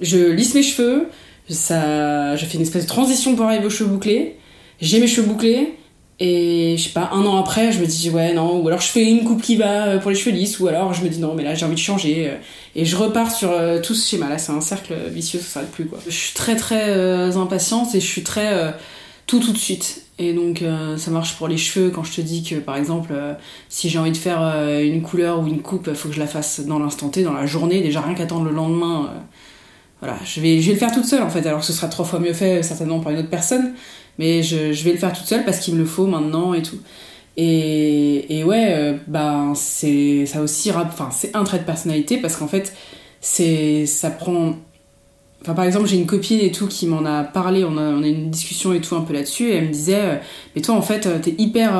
Je 0.00 0.30
lisse 0.30 0.54
mes 0.54 0.62
cheveux, 0.62 1.08
ça, 1.50 2.34
je 2.36 2.46
fais 2.46 2.56
une 2.56 2.62
espèce 2.62 2.84
de 2.84 2.88
transition 2.88 3.36
pour 3.36 3.44
arriver 3.44 3.66
aux 3.66 3.70
cheveux 3.70 3.90
bouclés, 3.90 4.36
j'ai 4.80 4.98
mes 4.98 5.06
cheveux 5.06 5.26
bouclés 5.26 5.74
et 6.20 6.76
je 6.76 6.84
sais 6.84 6.90
pas, 6.90 7.10
un 7.12 7.24
an 7.24 7.36
après, 7.38 7.72
je 7.72 7.80
me 7.80 7.86
dis 7.86 8.10
ouais, 8.10 8.32
non, 8.32 8.60
ou 8.60 8.68
alors 8.68 8.80
je 8.80 8.86
fais 8.86 9.04
une 9.10 9.24
coupe 9.24 9.42
qui 9.42 9.56
va 9.56 9.86
euh, 9.86 9.98
pour 9.98 10.10
les 10.10 10.16
cheveux 10.16 10.34
lisses, 10.34 10.60
ou 10.60 10.68
alors 10.68 10.94
je 10.94 11.02
me 11.02 11.08
dis 11.08 11.18
non, 11.18 11.34
mais 11.34 11.42
là 11.42 11.54
j'ai 11.54 11.64
envie 11.64 11.74
de 11.74 11.80
changer. 11.80 12.28
Euh, 12.28 12.36
et 12.76 12.84
je 12.84 12.96
repars 12.96 13.32
sur 13.32 13.50
euh, 13.50 13.80
tout 13.80 13.94
ce 13.94 14.08
schéma. 14.08 14.28
Là, 14.28 14.38
c'est 14.38 14.52
un 14.52 14.60
cercle 14.60 14.94
vicieux, 15.10 15.40
ça 15.40 15.46
s'arrête 15.46 15.72
plus 15.72 15.86
quoi. 15.86 15.98
Je 16.06 16.12
suis 16.12 16.34
très 16.34 16.54
très 16.56 17.36
impatiente 17.36 17.94
et 17.94 18.00
je 18.00 18.06
suis 18.06 18.22
très 18.22 18.74
tout 19.26 19.40
tout 19.40 19.52
de 19.52 19.58
suite. 19.58 20.04
Et 20.18 20.32
donc 20.32 20.62
ça 20.96 21.10
marche 21.10 21.36
pour 21.36 21.48
les 21.48 21.56
cheveux 21.56 21.90
quand 21.90 22.04
je 22.04 22.12
te 22.12 22.20
dis 22.20 22.42
que 22.42 22.56
par 22.56 22.76
exemple, 22.76 23.12
si 23.68 23.88
j'ai 23.88 23.98
envie 23.98 24.12
de 24.12 24.16
faire 24.16 24.40
une 24.80 25.02
couleur 25.02 25.40
ou 25.40 25.46
une 25.46 25.60
coupe, 25.60 25.92
faut 25.94 26.08
que 26.08 26.14
je 26.14 26.20
la 26.20 26.26
fasse 26.26 26.60
dans 26.60 26.78
l'instant 26.78 27.08
T, 27.08 27.22
dans 27.22 27.32
la 27.32 27.46
journée, 27.46 27.82
déjà 27.82 28.00
rien 28.00 28.14
qu'attendre 28.14 28.44
le 28.44 28.52
lendemain. 28.52 29.10
voilà, 30.00 30.16
je 30.24 30.40
vais, 30.40 30.60
je 30.60 30.68
vais 30.68 30.74
le 30.74 30.78
faire 30.78 30.92
toute 30.92 31.06
seule 31.06 31.22
en 31.22 31.30
fait, 31.30 31.46
alors 31.46 31.60
que 31.60 31.66
ce 31.66 31.72
sera 31.72 31.88
trois 31.88 32.04
fois 32.04 32.20
mieux 32.20 32.32
fait 32.32 32.62
certainement 32.62 33.00
par 33.00 33.12
une 33.12 33.18
autre 33.18 33.30
personne 33.30 33.74
mais 34.18 34.42
je, 34.42 34.72
je, 34.72 34.84
vais 34.84 34.92
le 34.92 34.98
faire 34.98 35.12
toute 35.12 35.26
seule 35.26 35.44
parce 35.44 35.58
qu'il 35.58 35.74
me 35.74 35.80
le 35.80 35.86
faut 35.86 36.06
maintenant 36.06 36.54
et 36.54 36.62
tout. 36.62 36.78
Et, 37.36 38.38
et 38.38 38.44
ouais, 38.44 38.66
euh, 38.70 38.96
bah, 39.06 39.52
c'est 39.54 40.26
ça 40.26 40.42
aussi, 40.42 40.70
enfin, 40.70 41.08
c'est 41.10 41.34
un 41.34 41.44
trait 41.44 41.58
de 41.58 41.64
personnalité 41.64 42.18
parce 42.18 42.36
qu'en 42.36 42.48
fait, 42.48 42.74
c'est 43.20 43.86
ça 43.86 44.10
prend. 44.10 44.54
Enfin, 45.40 45.54
par 45.54 45.64
exemple, 45.64 45.86
j'ai 45.88 45.96
une 45.96 46.06
copine 46.06 46.40
et 46.40 46.52
tout 46.52 46.68
qui 46.68 46.86
m'en 46.86 47.04
a 47.04 47.24
parlé, 47.24 47.64
on 47.64 47.76
a, 47.76 47.82
on 47.82 48.02
a 48.02 48.06
une 48.06 48.30
discussion 48.30 48.72
et 48.74 48.80
tout 48.80 48.94
un 48.96 49.00
peu 49.00 49.12
là-dessus, 49.14 49.48
et 49.48 49.56
elle 49.56 49.68
me 49.68 49.72
disait, 49.72 50.00
euh, 50.00 50.16
mais 50.54 50.62
toi 50.62 50.74
en 50.76 50.82
fait, 50.82 51.06
euh, 51.06 51.18
t'es 51.20 51.34
hyper. 51.38 51.72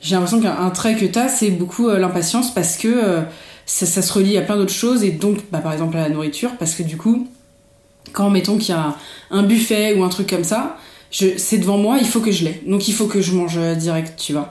j'ai 0.00 0.14
l'impression 0.14 0.40
qu'un 0.40 0.70
trait 0.70 0.94
que 0.96 1.06
t'as, 1.06 1.28
c'est 1.28 1.50
beaucoup 1.50 1.88
l'impatience 1.88 2.54
parce 2.54 2.76
que 2.76 3.22
ça, 3.66 3.86
ça, 3.86 4.02
se 4.02 4.12
relie 4.12 4.36
à 4.38 4.42
plein 4.42 4.56
d'autres 4.56 4.72
choses, 4.72 5.02
et 5.02 5.10
donc, 5.10 5.38
bah, 5.50 5.58
par 5.58 5.72
exemple, 5.72 5.96
à 5.96 6.02
la 6.02 6.08
nourriture, 6.10 6.52
parce 6.58 6.74
que 6.74 6.82
du 6.82 6.96
coup, 6.96 7.26
quand 8.12 8.30
mettons 8.30 8.58
qu'il 8.58 8.74
y 8.74 8.78
a 8.78 8.96
un 9.30 9.42
buffet 9.42 9.94
ou 9.94 10.04
un 10.04 10.08
truc 10.08 10.28
comme 10.28 10.44
ça, 10.44 10.78
c'est 11.10 11.58
devant 11.58 11.78
moi, 11.78 11.98
il 12.00 12.06
faut 12.06 12.20
que 12.20 12.32
je 12.32 12.44
l'ai. 12.44 12.62
Donc 12.66 12.88
il 12.88 12.94
faut 12.94 13.06
que 13.06 13.20
je 13.20 13.32
mange 13.32 13.58
direct, 13.76 14.18
tu 14.18 14.32
vois. 14.32 14.50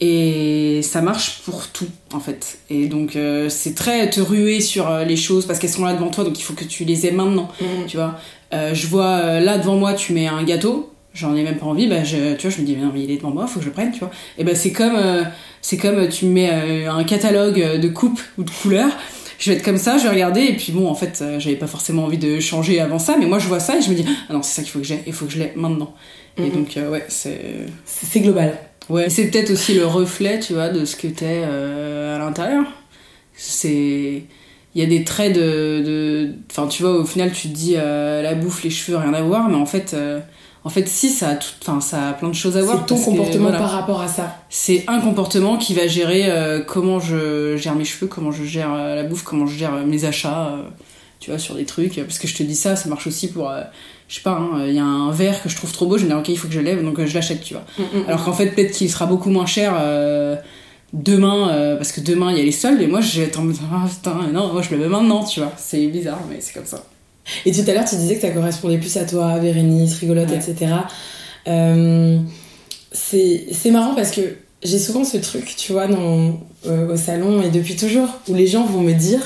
Et 0.00 0.80
ça 0.82 1.00
marche 1.00 1.42
pour 1.44 1.68
tout, 1.68 1.88
en 2.12 2.20
fait. 2.20 2.58
Et 2.68 2.88
donc 2.88 3.16
euh, 3.16 3.48
c'est 3.48 3.74
très 3.74 4.10
te 4.10 4.20
ruer 4.20 4.60
sur 4.60 4.90
euh, 4.90 5.04
les 5.04 5.16
choses 5.16 5.46
parce 5.46 5.58
qu'elles 5.58 5.70
sont 5.70 5.84
là 5.84 5.94
devant 5.94 6.10
toi, 6.10 6.24
donc 6.24 6.38
il 6.38 6.42
faut 6.42 6.54
que 6.54 6.64
tu 6.64 6.84
les 6.84 7.06
aies 7.06 7.12
maintenant, 7.12 7.48
mhm. 7.60 7.86
tu 7.86 7.96
vois. 7.96 8.18
Euh, 8.52 8.74
je 8.74 8.86
vois 8.86 9.40
là 9.40 9.56
devant 9.58 9.76
moi, 9.76 9.94
tu 9.94 10.12
mets 10.12 10.26
un 10.26 10.42
gâteau, 10.42 10.92
j'en 11.14 11.34
ai 11.36 11.42
même 11.42 11.58
pas 11.58 11.66
envie, 11.66 11.86
bah 11.86 12.02
je, 12.02 12.34
tu 12.34 12.48
vois, 12.48 12.56
je 12.56 12.60
me 12.60 12.66
dis, 12.66 12.74
mais 12.76 12.82
non, 12.82 12.90
mais 12.92 13.02
il 13.02 13.10
est 13.10 13.16
devant 13.16 13.30
moi, 13.30 13.46
faut 13.46 13.60
que 13.60 13.64
je 13.64 13.70
le 13.70 13.72
prenne, 13.72 13.92
tu 13.92 14.00
vois. 14.00 14.10
Et 14.36 14.44
ben 14.44 14.54
c'est 14.56 14.72
comme, 14.72 14.98
c'est 15.62 15.76
comme 15.76 16.08
tu 16.08 16.26
mets 16.26 16.50
un 16.86 17.04
catalogue 17.04 17.78
de 17.80 17.88
coupes 17.88 18.20
ou 18.36 18.42
de 18.42 18.50
couleurs 18.50 18.92
je 19.44 19.50
vais 19.50 19.58
être 19.58 19.62
comme 19.62 19.76
ça, 19.76 19.98
je 19.98 20.04
vais 20.04 20.08
regarder, 20.08 20.40
et 20.40 20.56
puis 20.56 20.72
bon, 20.72 20.88
en 20.88 20.94
fait, 20.94 21.18
euh, 21.20 21.38
j'avais 21.38 21.56
pas 21.56 21.66
forcément 21.66 22.04
envie 22.04 22.16
de 22.16 22.40
changer 22.40 22.80
avant 22.80 22.98
ça, 22.98 23.16
mais 23.18 23.26
moi 23.26 23.38
je 23.38 23.46
vois 23.46 23.60
ça 23.60 23.76
et 23.76 23.82
je 23.82 23.90
me 23.90 23.94
dis, 23.94 24.06
ah 24.30 24.32
non, 24.32 24.42
c'est 24.42 24.54
ça 24.54 24.62
qu'il 24.62 24.70
faut 24.70 24.78
que 24.78 24.86
j'ai, 24.86 25.02
il 25.06 25.12
faut 25.12 25.26
que 25.26 25.32
je 25.32 25.38
l'ai 25.38 25.52
maintenant. 25.54 25.94
Et 26.38 26.44
mhm. 26.44 26.50
donc, 26.50 26.76
euh, 26.78 26.90
ouais, 26.90 27.04
c'est. 27.08 27.66
C'est 27.84 28.20
global. 28.20 28.56
Ouais, 28.88 29.10
c'est 29.10 29.26
peut-être 29.26 29.50
aussi 29.50 29.74
le 29.74 29.84
reflet, 29.84 30.40
tu 30.40 30.54
vois, 30.54 30.70
de 30.70 30.86
ce 30.86 30.96
que 30.96 31.08
t'es 31.08 31.42
euh, 31.44 32.16
à 32.16 32.18
l'intérieur. 32.18 32.64
C'est. 33.34 34.22
Il 34.74 34.80
y 34.80 34.82
a 34.82 34.86
des 34.86 35.04
traits 35.04 35.34
de. 35.34 36.32
Enfin, 36.50 36.66
tu 36.66 36.82
vois, 36.82 36.92
au 36.92 37.04
final, 37.04 37.30
tu 37.30 37.48
te 37.48 37.54
dis 37.54 37.74
la 37.74 38.34
bouffe, 38.34 38.64
les 38.64 38.70
cheveux, 38.70 38.96
rien 38.96 39.12
à 39.12 39.20
voir, 39.20 39.50
mais 39.50 39.56
en 39.56 39.66
fait, 39.66 39.94
En 40.64 40.70
fait, 40.70 40.88
si, 40.88 41.10
ça 41.10 41.28
a, 41.28 41.34
tout, 41.34 41.50
enfin, 41.60 41.80
ça 41.80 42.08
a 42.08 42.12
plein 42.14 42.28
de 42.28 42.34
choses 42.34 42.56
à 42.56 42.62
voir. 42.62 42.78
C'est 42.80 42.86
ton 42.86 42.98
que, 42.98 43.04
comportement 43.04 43.44
voilà, 43.44 43.58
par 43.58 43.70
rapport 43.70 44.00
à 44.00 44.08
ça. 44.08 44.38
C'est 44.48 44.84
un 44.88 45.00
comportement 45.00 45.58
qui 45.58 45.74
va 45.74 45.86
gérer 45.86 46.30
euh, 46.30 46.60
comment 46.60 47.00
je 47.00 47.56
gère 47.56 47.74
mes 47.74 47.84
cheveux, 47.84 48.06
comment 48.06 48.32
je 48.32 48.44
gère 48.44 48.72
euh, 48.72 48.94
la 48.94 49.04
bouffe, 49.04 49.22
comment 49.24 49.46
je 49.46 49.56
gère 49.56 49.74
euh, 49.74 49.84
mes 49.84 50.04
achats, 50.04 50.56
tu 51.20 51.30
vois, 51.30 51.38
sur 51.38 51.54
des 51.54 51.66
trucs. 51.66 51.96
Parce 51.96 52.18
que 52.18 52.26
je 52.26 52.34
te 52.34 52.42
dis 52.42 52.56
ça, 52.56 52.76
ça 52.76 52.88
marche 52.88 53.06
aussi 53.06 53.30
pour, 53.30 53.52
je 54.08 54.14
sais 54.14 54.22
pas, 54.22 54.32
hein, 54.32 54.64
il 54.66 54.74
y 54.74 54.78
a 54.78 54.84
un 54.84 55.10
verre 55.12 55.42
que 55.42 55.48
je 55.48 55.56
trouve 55.56 55.72
trop 55.72 55.86
beau, 55.86 55.98
je 55.98 56.04
me 56.04 56.10
dis, 56.10 56.14
ok, 56.14 56.28
il 56.30 56.38
faut 56.38 56.48
que 56.48 56.54
je 56.54 56.60
lève, 56.60 56.82
donc 56.82 57.04
je 57.04 57.14
l'achète, 57.14 57.42
tu 57.42 57.54
vois. 57.54 57.64
Alors 58.08 58.24
qu'en 58.24 58.32
fait, 58.32 58.46
peut-être 58.48 58.72
qu'il 58.72 58.90
sera 58.90 59.06
beaucoup 59.06 59.30
moins 59.30 59.46
cher 59.46 59.74
demain, 60.94 61.50
euh, 61.50 61.76
parce 61.76 61.92
que 61.92 62.00
demain 62.00 62.30
il 62.30 62.38
y 62.38 62.40
a 62.40 62.44
les 62.44 62.52
soldes, 62.52 62.80
et 62.80 62.86
moi 62.86 63.00
être 63.00 63.40
en 63.40 63.48
ah 63.72 63.86
putain, 63.88 64.28
non, 64.32 64.52
moi 64.52 64.62
je 64.62 64.70
le 64.74 64.82
veux 64.82 64.88
maintenant, 64.88 65.24
tu 65.24 65.40
vois. 65.40 65.52
C'est 65.56 65.86
bizarre, 65.88 66.20
mais 66.30 66.40
c'est 66.40 66.54
comme 66.54 66.66
ça. 66.66 66.82
Et 67.46 67.52
tout 67.52 67.62
à 67.68 67.72
l'heure, 67.74 67.84
tu 67.84 67.96
disais 67.96 68.16
que 68.16 68.20
ça 68.22 68.30
correspondait 68.30 68.78
plus 68.78 68.96
à 68.96 69.04
toi, 69.04 69.38
Bérénice, 69.38 69.98
rigolote, 69.98 70.30
Ouais. 70.30 70.36
etc. 70.36 70.72
Euh, 71.48 72.18
c'est 72.92 73.46
c'est 73.52 73.70
marrant 73.70 73.94
parce 73.94 74.10
que 74.10 74.20
j'ai 74.62 74.78
souvent 74.78 75.04
ce 75.04 75.16
truc, 75.18 75.54
tu 75.56 75.72
vois, 75.72 75.86
dans, 75.86 76.40
euh, 76.66 76.92
au 76.92 76.96
salon 76.96 77.42
et 77.42 77.50
depuis 77.50 77.76
toujours, 77.76 78.08
où 78.28 78.34
les 78.34 78.46
gens 78.46 78.64
vont 78.64 78.80
me 78.80 78.92
dire 78.94 79.20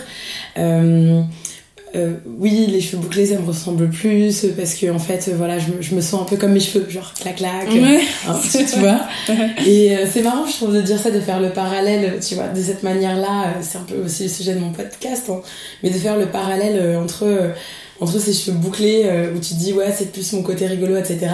euh, 1.96 2.14
oui, 2.38 2.66
les 2.68 2.80
cheveux 2.82 2.98
bouclés, 2.98 3.26
ça 3.26 3.38
me 3.38 3.46
ressemble 3.46 3.88
plus 3.88 4.44
parce 4.56 4.74
que 4.74 4.90
en 4.90 4.98
fait, 4.98 5.30
voilà, 5.34 5.58
je 5.58 5.68
me, 5.70 5.80
je 5.80 5.94
me 5.94 6.00
sens 6.02 6.20
un 6.20 6.24
peu 6.24 6.36
comme 6.36 6.52
mes 6.52 6.60
cheveux, 6.60 6.86
genre 6.90 7.14
clac 7.14 7.36
clac. 7.36 7.66
Ouais. 7.72 8.00
hein, 8.28 8.38
tu, 8.42 8.58
tu 8.66 8.78
vois 8.78 9.00
Et 9.66 9.96
c'est 10.12 10.20
marrant, 10.22 10.46
je 10.46 10.52
trouve, 10.52 10.74
de 10.74 10.82
dire 10.82 10.98
ça, 10.98 11.10
de 11.10 11.20
faire 11.20 11.40
le 11.40 11.48
parallèle, 11.50 12.18
tu 12.20 12.34
vois, 12.34 12.48
de 12.48 12.62
cette 12.62 12.82
manière-là. 12.82 13.54
c'est 13.62 13.78
un 13.78 13.84
peu 13.84 14.04
aussi 14.04 14.24
le 14.24 14.28
sujet 14.28 14.54
de 14.54 14.60
mon 14.60 14.70
podcast, 14.72 15.24
hein, 15.30 15.40
mais 15.82 15.88
de 15.90 15.96
faire 15.96 16.18
le 16.18 16.26
parallèle 16.26 16.96
entre, 16.98 17.52
entre 18.00 18.18
ces 18.18 18.32
cheveux 18.32 18.56
bouclés, 18.56 19.02
euh, 19.04 19.34
où 19.34 19.40
tu 19.40 19.54
te 19.54 19.58
dis, 19.58 19.72
ouais, 19.72 19.92
c'est 19.96 20.12
plus 20.12 20.32
mon 20.32 20.42
côté 20.42 20.66
rigolo, 20.66 20.96
etc. 20.96 21.30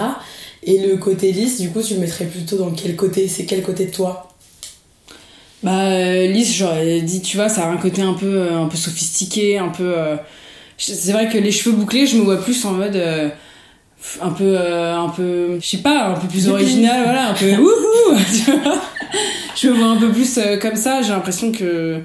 Et 0.63 0.79
le 0.79 0.97
côté 0.97 1.31
lisse, 1.31 1.59
du 1.61 1.69
coup, 1.69 1.81
tu 1.81 1.93
le 1.93 1.99
mettrais 1.99 2.25
plutôt 2.25 2.57
dans 2.57 2.71
quel 2.71 2.95
côté? 2.95 3.27
C'est 3.27 3.45
quel 3.45 3.61
côté 3.61 3.85
de 3.85 3.91
toi? 3.91 4.29
Bah, 5.61 5.85
euh, 5.85 6.27
lisse, 6.27 6.55
j'aurais 6.55 7.01
dit, 7.01 7.21
tu 7.21 7.37
vois, 7.37 7.49
ça 7.49 7.65
a 7.65 7.69
un 7.69 7.77
côté 7.77 8.01
un 8.01 8.13
peu, 8.13 8.25
euh, 8.25 8.59
un 8.59 8.67
peu 8.67 8.77
sophistiqué, 8.77 9.59
un 9.59 9.69
peu. 9.69 9.93
C'est 10.77 11.11
vrai 11.11 11.29
que 11.29 11.37
les 11.37 11.51
cheveux 11.51 11.75
bouclés, 11.75 12.07
je 12.07 12.17
me 12.17 12.23
vois 12.23 12.41
plus 12.41 12.65
en 12.65 12.71
mode. 12.71 12.99
un 14.21 14.29
peu. 14.31 14.57
un 14.57 15.09
peu. 15.09 15.59
Je 15.61 15.67
sais 15.67 15.77
pas, 15.77 16.09
un 16.09 16.19
peu 16.19 16.27
plus 16.27 16.49
original, 16.49 17.03
voilà, 17.03 17.29
un 17.29 17.33
peu. 17.33 17.51
Wouhou 17.57 18.17
tu 18.27 18.51
vois 18.51 18.81
Je 19.55 19.69
me 19.69 19.73
vois 19.75 19.87
un 19.87 19.97
peu 19.97 20.11
plus 20.11 20.39
comme 20.61 20.75
ça, 20.75 21.03
j'ai 21.03 21.09
l'impression 21.09 21.51
que. 21.51 22.01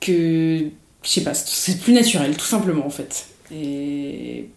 que. 0.00 0.70
Je 1.02 1.10
sais 1.10 1.22
pas, 1.22 1.34
c'est 1.34 1.80
plus 1.80 1.92
naturel, 1.92 2.36
tout 2.36 2.46
simplement, 2.46 2.86
en 2.86 2.90
fait. 2.90 3.26
Et. 3.52 4.48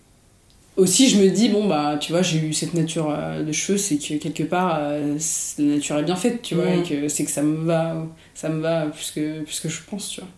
Aussi, 0.77 1.09
je 1.09 1.17
me 1.17 1.29
dis, 1.29 1.49
bon, 1.49 1.67
bah, 1.67 1.97
tu 1.99 2.13
vois, 2.13 2.21
j'ai 2.21 2.39
eu 2.39 2.53
cette 2.53 2.73
nature 2.73 3.13
euh, 3.15 3.43
de 3.43 3.51
cheveux, 3.51 3.77
c'est 3.77 3.97
que 3.97 4.15
quelque 4.15 4.43
part, 4.43 4.77
euh, 4.79 5.17
la 5.59 5.65
nature 5.65 5.97
est 5.97 6.03
bien 6.03 6.15
faite, 6.15 6.41
tu 6.41 6.55
vois, 6.55 6.73
et 6.73 6.81
que 6.81 7.09
c'est 7.09 7.25
que 7.25 7.31
ça 7.31 7.43
me 7.43 7.65
va, 7.65 8.07
ça 8.33 8.47
me 8.47 8.61
va 8.61 8.85
plus 8.85 9.11
que, 9.11 9.41
plus 9.41 9.59
que 9.59 9.67
je 9.67 9.81
pense, 9.87 10.09
tu 10.09 10.21
vois. 10.21 10.29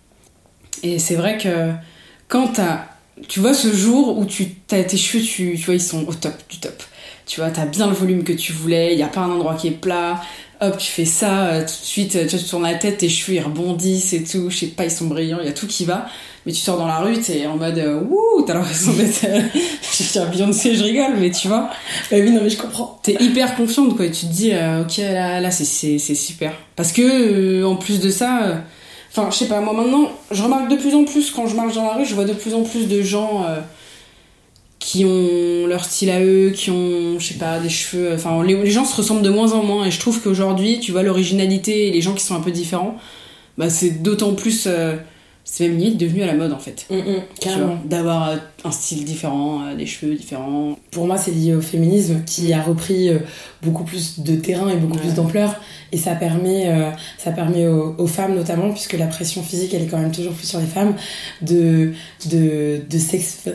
Et 0.81 0.97
c'est 0.97 1.15
vrai 1.15 1.37
que 1.37 1.71
quand 2.27 2.47
t'as, 2.47 2.87
tu 3.27 3.39
vois, 3.41 3.53
ce 3.53 3.71
jour 3.71 4.17
où 4.17 4.25
tu 4.25 4.55
as 4.71 4.83
tes 4.83 4.97
cheveux, 4.97 5.23
tu, 5.23 5.55
tu 5.55 5.65
vois, 5.65 5.75
ils 5.75 5.81
sont 5.81 6.05
au 6.07 6.13
top 6.13 6.33
du 6.49 6.57
top. 6.59 6.81
Tu 7.25 7.39
vois, 7.39 7.49
t'as 7.49 7.65
bien 7.65 7.87
le 7.87 7.93
volume 7.93 8.23
que 8.23 8.33
tu 8.33 8.51
voulais, 8.53 8.93
il 8.93 8.99
y 8.99 9.03
a 9.03 9.07
pas 9.07 9.21
un 9.21 9.31
endroit 9.31 9.55
qui 9.55 9.67
est 9.67 9.71
plat. 9.71 10.21
Hop, 10.61 10.77
tu 10.77 10.87
fais 10.91 11.05
ça, 11.05 11.47
euh, 11.47 11.59
tout 11.61 11.65
de 11.65 11.85
suite, 11.85 12.15
euh, 12.15 12.23
tu 12.23 12.29
vois, 12.35 12.39
tu 12.39 12.45
tournes 12.49 12.63
la 12.63 12.75
tête, 12.75 12.97
tes 12.99 13.09
cheveux 13.09 13.35
ils 13.37 13.41
rebondissent 13.41 14.13
et 14.13 14.23
tout, 14.23 14.49
je 14.49 14.57
sais 14.59 14.67
pas, 14.67 14.85
ils 14.85 14.91
sont 14.91 15.07
brillants, 15.07 15.39
il 15.41 15.45
y 15.45 15.49
a 15.49 15.53
tout 15.53 15.67
qui 15.67 15.83
va. 15.83 16.05
Mais 16.45 16.51
tu 16.51 16.59
sors 16.59 16.77
dans 16.77 16.87
la 16.87 16.99
rue, 16.99 17.17
t'es 17.19 17.45
en 17.47 17.55
mode 17.57 17.77
euh, 17.77 18.01
wouh, 18.01 18.43
t'as 18.45 18.53
l'impression 18.53 18.93
d'être. 18.97 19.21
je 19.23 20.03
dis 20.03 20.37
Beyoncé, 20.37 20.75
je 20.75 20.83
rigole, 20.83 21.15
mais 21.19 21.31
tu 21.31 21.47
vois, 21.47 21.69
Bah 22.11 22.17
oui, 22.19 22.31
non, 22.31 22.41
mais 22.43 22.49
je 22.49 22.57
comprends. 22.57 22.99
t'es 23.03 23.15
hyper 23.19 23.55
confiante 23.55 23.95
quoi. 23.95 24.05
Et 24.05 24.11
tu 24.11 24.25
te 24.25 24.31
dis, 24.31 24.51
euh, 24.53 24.83
ok, 24.83 24.97
là, 24.97 25.39
là 25.41 25.51
c'est, 25.51 25.97
super. 25.99 26.53
Parce 26.75 26.91
que, 26.93 27.63
en 27.65 27.75
plus 27.75 27.99
de 27.99 28.09
ça, 28.09 28.63
enfin, 29.11 29.29
je 29.31 29.37
sais 29.37 29.47
pas, 29.47 29.59
moi 29.61 29.73
maintenant, 29.73 30.09
je 30.31 30.43
remarque 30.43 30.69
de 30.69 30.75
plus 30.75 30.93
en 30.95 31.03
plus 31.05 31.31
quand 31.31 31.47
je 31.47 31.55
marche 31.55 31.75
dans 31.75 31.85
la 31.85 31.93
rue, 31.95 32.05
je 32.05 32.13
vois 32.15 32.25
de 32.25 32.33
plus 32.33 32.53
en 32.53 32.63
plus 32.63 32.87
de 32.87 33.01
gens 33.01 33.45
qui 34.83 35.05
ont 35.05 35.65
leur 35.65 35.85
style 35.85 36.09
à 36.09 36.21
eux, 36.21 36.51
qui 36.53 36.69
ont, 36.69 37.17
je 37.17 37.25
sais 37.27 37.39
pas, 37.39 37.59
des 37.59 37.69
cheveux. 37.69 38.13
Enfin, 38.13 38.43
les, 38.43 38.55
les 38.61 38.69
gens 38.71 38.83
se 38.83 38.95
ressemblent 38.97 39.21
de 39.21 39.29
moins 39.29 39.53
en 39.53 39.63
moins. 39.63 39.85
Et 39.85 39.91
je 39.91 39.99
trouve 39.99 40.21
qu'aujourd'hui, 40.21 40.79
tu 40.81 40.91
vois, 40.91 41.03
l'originalité 41.03 41.87
et 41.87 41.91
les 41.91 42.01
gens 42.01 42.13
qui 42.13 42.23
sont 42.23 42.35
un 42.35 42.41
peu 42.41 42.51
différents, 42.51 42.97
bah, 43.57 43.69
c'est 43.69 44.03
d'autant 44.03 44.33
plus. 44.33 44.65
euh, 44.67 44.95
c'est 45.45 45.67
même 45.67 45.77
limite 45.77 45.97
devenu 45.97 46.23
à 46.23 46.27
la 46.27 46.33
mode 46.35 46.53
en 46.53 46.59
fait. 46.59 46.87
Carrément. 47.41 47.77
D'avoir 47.85 48.29
euh, 48.29 48.35
un 48.63 48.71
style 48.71 49.03
différent, 49.03 49.61
euh, 49.65 49.75
des 49.75 49.85
cheveux 49.85 50.15
différents. 50.15 50.77
Pour 50.91 51.05
moi, 51.05 51.17
c'est 51.17 51.31
lié 51.31 51.53
au 51.53 51.61
féminisme 51.61 52.21
qui 52.25 52.53
a 52.53 52.61
repris 52.61 53.09
euh, 53.09 53.19
beaucoup 53.61 53.83
plus 53.83 54.19
de 54.21 54.35
terrain 54.37 54.69
et 54.69 54.77
beaucoup 54.77 54.95
Ouais. 54.95 55.01
plus 55.01 55.13
d'ampleur. 55.15 55.55
Et 55.91 55.97
ça 55.97 56.15
permet, 56.15 56.73
ça 57.19 57.31
permet 57.31 57.67
aux, 57.67 57.93
aux 57.99 58.07
femmes 58.07 58.33
notamment, 58.35 58.71
puisque 58.71 58.93
la 58.93 59.05
pression 59.05 59.43
physique, 59.43 59.75
elle 59.75 59.83
est 59.83 59.87
quand 59.87 59.99
même 59.99 60.11
toujours 60.11 60.33
plus 60.33 60.47
sur 60.47 60.59
les 60.59 60.65
femmes, 60.65 60.95
de, 61.43 61.93
de, 62.31 62.81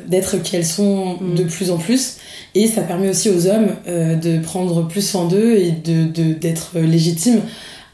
d'être 0.06 0.40
qui 0.42 0.54
elles 0.54 0.64
sont 0.64 1.16
Mm. 1.20 1.34
de 1.34 1.42
plus 1.42 1.70
en 1.72 1.78
plus. 1.78 2.18
Et 2.54 2.68
ça 2.68 2.82
permet 2.82 3.08
aussi 3.10 3.28
aux 3.30 3.48
hommes 3.48 3.70
de 3.86 4.38
prendre 4.38 4.86
plus 4.86 5.04
soin 5.04 5.26
d'eux 5.26 5.56
et 5.56 5.72
de, 5.72 6.04
de, 6.04 6.32
d'être 6.32 6.78
légitimes 6.78 7.40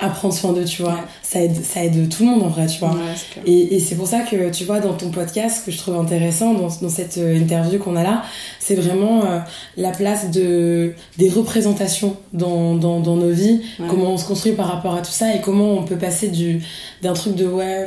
à 0.01 0.09
prendre 0.09 0.35
soin 0.35 0.53
d'eux, 0.53 0.65
tu 0.65 0.83
vois. 0.83 0.93
Ouais. 0.95 1.01
Ça, 1.23 1.41
aide, 1.41 1.57
ça 1.65 1.85
aide 1.85 2.09
tout 2.09 2.25
le 2.25 2.31
monde 2.31 2.43
en 2.43 2.49
vrai, 2.49 2.67
tu 2.67 2.79
vois. 2.81 2.91
Ouais. 2.91 3.43
Et, 3.47 3.75
et 3.77 3.81
c'est 3.81 3.95
pour 3.95 4.07
ça 4.07 4.21
que, 4.21 4.51
tu 4.51 4.65
vois, 4.65 4.81
dans 4.81 4.93
ton 4.95 5.11
podcast, 5.11 5.61
ce 5.61 5.67
que 5.67 5.71
je 5.71 5.79
trouve 5.79 5.97
intéressant 5.97 6.53
dans, 6.55 6.69
dans 6.81 6.89
cette 6.89 7.19
euh, 7.19 7.37
interview 7.39 7.79
qu'on 7.79 7.97
a 7.97 8.03
là, 8.03 8.23
c'est 8.59 8.75
vraiment 8.75 9.25
euh, 9.25 9.39
la 9.77 9.91
place 9.93 10.31
de, 10.31 10.95
des 11.19 11.29
représentations 11.31 12.17
dans, 12.33 12.75
dans, 12.75 13.01
dans 13.01 13.17
nos 13.17 13.31
vies, 13.31 13.61
Ouais. 13.79 13.87
comment 13.89 14.11
on 14.13 14.19
se 14.19 14.27
construit 14.27 14.53
par 14.53 14.67
rapport 14.69 14.95
à 14.95 15.01
tout 15.03 15.11
ça 15.13 15.35
et 15.35 15.41
comment 15.41 15.73
on 15.75 15.83
peut 15.85 15.97
passer 15.97 16.29
du, 16.29 16.63
d'un 17.03 17.13
truc 17.13 17.35
de 17.35 17.47
ouais, 17.47 17.87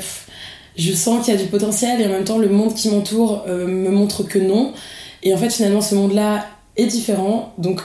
je 0.77 0.91
sens 0.93 1.25
qu'il 1.25 1.33
y 1.33 1.37
a 1.37 1.41
du 1.41 1.47
potentiel 1.49 1.99
et 2.01 2.05
en 2.05 2.09
même 2.09 2.23
temps 2.23 2.37
le 2.37 2.49
monde 2.49 2.73
qui 2.73 2.89
m'entoure 2.89 3.43
euh, 3.47 3.67
me 3.67 3.89
montre 3.89 4.23
que 4.23 4.39
non. 4.39 4.73
Et 5.23 5.33
en 5.33 5.37
fait, 5.37 5.49
finalement, 5.49 5.81
ce 5.81 5.95
monde-là 5.95 6.45
est 6.77 6.85
différent. 6.85 7.53
Donc, 7.57 7.81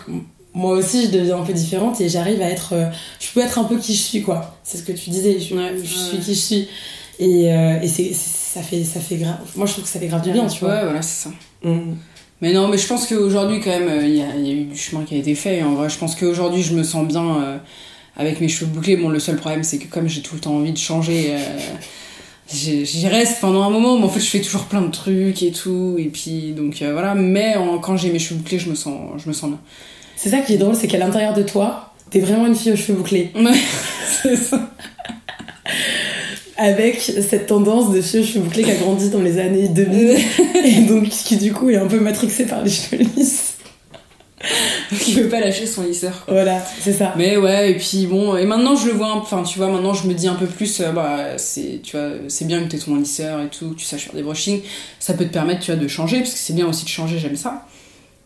moi 0.54 0.72
aussi, 0.76 1.06
je 1.06 1.10
deviens 1.10 1.38
un 1.38 1.42
peu 1.44 1.52
différente 1.52 2.00
et 2.00 2.08
j'arrive 2.08 2.40
à 2.42 2.48
être. 2.50 2.72
euh, 2.74 2.86
je 3.20 3.28
peux 3.32 3.40
être 3.40 3.58
un 3.58 3.64
peu 3.64 3.78
qui 3.78 3.94
je 3.94 4.00
suis, 4.02 4.22
quoi. 4.22 4.56
C'est 4.64 4.78
ce 4.78 4.82
que 4.82 4.92
tu 4.92 5.10
disais. 5.10 5.38
Je, 5.40 5.54
Ouais, 5.54 5.72
je 5.76 5.80
ouais. 5.82 5.86
suis 6.10 6.18
qui 6.18 6.34
je 6.34 6.40
suis. 6.40 6.68
Et, 7.18 7.52
euh, 7.52 7.80
et 7.80 7.88
c'est, 7.88 8.12
ça, 8.12 8.62
fait, 8.62 8.82
ça 8.84 9.00
fait 9.00 9.16
grave. 9.16 9.38
Moi, 9.56 9.66
je 9.66 9.72
trouve 9.72 9.84
que 9.84 9.90
ça 9.90 9.98
fait 10.00 10.08
grave 10.08 10.22
du 10.22 10.30
bien, 10.32 10.46
tu 10.46 10.60
vois. 10.64 10.74
Ouais, 10.74 10.84
voilà, 10.84 11.02
c'est 11.02 11.28
ça. 11.28 11.30
Mm. 11.62 11.94
Mais 12.40 12.52
non, 12.52 12.66
mais 12.68 12.76
je 12.78 12.86
pense 12.88 13.06
qu'aujourd'hui, 13.06 13.60
quand 13.60 13.70
même, 13.70 13.88
euh, 13.88 14.04
il 14.06 14.16
y, 14.16 14.22
a, 14.22 14.34
il 14.36 14.46
y 14.46 14.50
a 14.50 14.54
eu 14.54 14.64
du 14.64 14.76
chemin 14.76 15.04
qui 15.04 15.14
a 15.14 15.18
été 15.18 15.34
fait. 15.34 15.58
Et 15.58 15.62
en 15.62 15.74
vrai, 15.74 15.88
je 15.88 15.96
pense 15.98 16.16
qu'aujourd'hui, 16.16 16.62
je 16.62 16.74
me 16.74 16.82
sens 16.82 17.06
bien 17.06 17.40
euh, 17.40 17.58
avec 18.16 18.40
mes 18.40 18.48
cheveux 18.48 18.66
bouclés. 18.70 18.96
Bon, 18.96 19.08
le 19.08 19.20
seul 19.20 19.36
problème, 19.36 19.62
c'est 19.62 19.78
que 19.78 19.86
comme 19.86 20.08
j'ai 20.08 20.22
tout 20.22 20.34
le 20.34 20.40
temps 20.40 20.54
envie 20.56 20.72
de 20.72 20.78
changer, 20.78 21.28
euh, 21.36 21.38
j'y 22.52 23.06
reste 23.08 23.40
pendant 23.40 23.62
un 23.62 23.70
moment. 23.70 23.96
Mais 23.98 24.04
en 24.04 24.08
fait, 24.08 24.20
je 24.20 24.26
fais 24.28 24.40
toujours 24.40 24.64
plein 24.64 24.82
de 24.82 24.90
trucs 24.90 25.42
et 25.42 25.52
tout. 25.52 25.96
Et 25.98 26.06
puis, 26.08 26.52
donc 26.52 26.82
voilà. 26.82 27.14
Mais 27.14 27.54
en- 27.56 27.78
quand 27.78 27.96
j'ai 27.96 28.10
mes 28.10 28.18
cheveux 28.18 28.40
bouclés, 28.40 28.58
je 28.58 28.68
me 28.68 28.74
sens, 28.74 28.98
je 29.22 29.28
me 29.28 29.32
sens 29.32 29.50
bien. 29.50 29.60
C'est 30.16 30.30
ça 30.30 30.38
qui 30.38 30.54
est 30.54 30.58
drôle, 30.58 30.74
c'est 30.74 30.86
qu'à 30.86 30.98
l'intérieur 30.98 31.34
de 31.34 31.42
toi, 31.42 31.92
t'es 32.10 32.20
vraiment 32.20 32.46
une 32.46 32.54
fille 32.54 32.72
aux 32.72 32.76
cheveux 32.76 32.98
bouclés. 32.98 33.32
Ouais, 33.34 33.52
c'est 34.22 34.36
ça. 34.36 34.70
Avec 36.56 37.00
cette 37.00 37.46
tendance 37.46 37.92
de 37.92 38.00
cheveux 38.00 38.22
cheveux 38.22 38.40
bouclés 38.44 38.62
qui 38.62 38.70
a 38.70 38.76
grandi 38.76 39.10
dans 39.10 39.22
les 39.22 39.38
années 39.38 39.68
2000. 39.68 40.16
et 40.64 40.80
donc, 40.82 41.08
qui 41.08 41.36
du 41.36 41.52
coup 41.52 41.70
est 41.70 41.76
un 41.76 41.86
peu 41.86 41.98
matrixée 41.98 42.46
par 42.46 42.62
les 42.62 42.70
cheveux 42.70 43.04
lisses. 43.16 43.52
Qui 45.00 45.14
veut 45.14 45.28
pas 45.28 45.40
lâcher 45.40 45.66
son 45.66 45.82
lisseur. 45.82 46.24
Voilà, 46.28 46.62
c'est 46.80 46.92
ça. 46.92 47.14
Mais 47.16 47.36
ouais, 47.36 47.72
et 47.72 47.74
puis 47.76 48.06
bon, 48.06 48.36
et 48.36 48.44
maintenant 48.44 48.76
je 48.76 48.86
le 48.86 48.92
vois, 48.92 49.14
enfin 49.14 49.42
tu 49.42 49.58
vois, 49.58 49.68
maintenant 49.68 49.94
je 49.94 50.06
me 50.06 50.14
dis 50.14 50.26
un 50.26 50.34
peu 50.34 50.46
plus, 50.46 50.80
euh, 50.80 50.90
bah 50.90 51.38
c'est, 51.38 51.80
tu 51.82 51.96
vois, 51.96 52.10
c'est 52.28 52.46
bien 52.46 52.62
que 52.62 52.68
t'aies 52.68 52.78
ton 52.78 52.96
lisseur 52.96 53.40
et 53.40 53.48
tout, 53.48 53.70
que 53.70 53.76
tu 53.76 53.84
saches 53.84 54.04
faire 54.06 54.14
des 54.14 54.22
brushings, 54.22 54.62
ça 54.98 55.14
peut 55.14 55.24
te 55.24 55.32
permettre, 55.32 55.60
tu 55.60 55.70
vois, 55.70 55.80
de 55.80 55.88
changer, 55.88 56.18
parce 56.18 56.32
que 56.32 56.38
c'est 56.38 56.54
bien 56.54 56.66
aussi 56.66 56.84
de 56.84 56.90
changer, 56.90 57.18
j'aime 57.18 57.36
ça. 57.36 57.66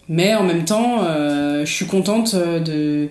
Mais 0.08 0.34
en 0.34 0.44
même 0.44 0.64
temps, 0.64 1.04
euh, 1.04 1.64
je 1.64 1.72
suis 1.72 1.86
contente 1.86 2.34
euh, 2.34 2.60
de 2.60 3.08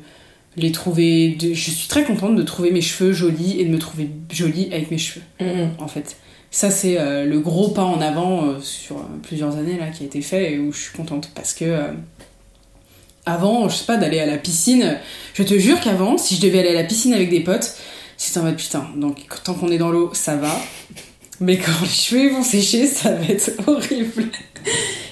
les 0.57 0.71
trouver, 0.71 1.29
de, 1.31 1.53
je 1.53 1.71
suis 1.71 1.87
très 1.87 2.03
contente 2.03 2.35
de 2.35 2.43
trouver 2.43 2.71
mes 2.71 2.81
cheveux 2.81 3.11
jolis 3.11 3.59
et 3.59 3.65
de 3.65 3.69
me 3.69 3.79
trouver 3.79 4.09
jolie 4.31 4.69
avec 4.71 4.91
mes 4.91 4.97
cheveux, 4.97 5.25
Mm, 5.39 5.69
en 5.79 5.87
fait. 5.87 6.17
Ça 6.51 6.71
c'est 6.71 6.97
euh, 6.97 7.25
le 7.25 7.39
gros 7.39 7.69
pas 7.69 7.83
en 7.83 7.99
avant 7.99 8.45
euh, 8.45 8.59
sur 8.61 8.95
plusieurs 9.23 9.57
années 9.57 9.77
là 9.77 9.87
qui 9.87 10.03
a 10.03 10.05
été 10.05 10.21
fait 10.21 10.53
et 10.53 10.59
où 10.59 10.71
je 10.71 10.79
suis 10.79 10.93
contente, 10.93 11.31
parce 11.35 11.53
que... 11.53 11.89
avant, 13.25 13.67
je 13.67 13.75
sais 13.75 13.85
pas, 13.85 13.97
d'aller 13.97 14.19
à 14.19 14.25
la 14.25 14.37
piscine. 14.37 14.97
Je 15.33 15.43
te 15.43 15.57
jure 15.59 15.81
qu'avant, 15.81 16.17
si 16.17 16.35
je 16.35 16.41
devais 16.41 16.59
aller 16.59 16.69
à 16.69 16.81
la 16.81 16.85
piscine 16.85 17.13
avec 17.13 17.29
des 17.29 17.41
potes, 17.41 17.75
c'était 18.15 18.39
en 18.39 18.43
mode 18.43 18.55
putain, 18.55 18.87
donc 18.95 19.25
tant 19.43 19.53
qu'on 19.53 19.69
est 19.69 19.77
dans 19.77 19.91
l'eau, 19.91 20.11
ça 20.13 20.37
va. 20.37 20.55
Mais 21.41 21.57
quand 21.57 21.81
les 21.81 21.89
cheveux 21.89 22.31
vont 22.31 22.43
sécher, 22.43 22.87
ça 22.87 23.11
va 23.11 23.25
être 23.25 23.51
horrible. 23.67 24.29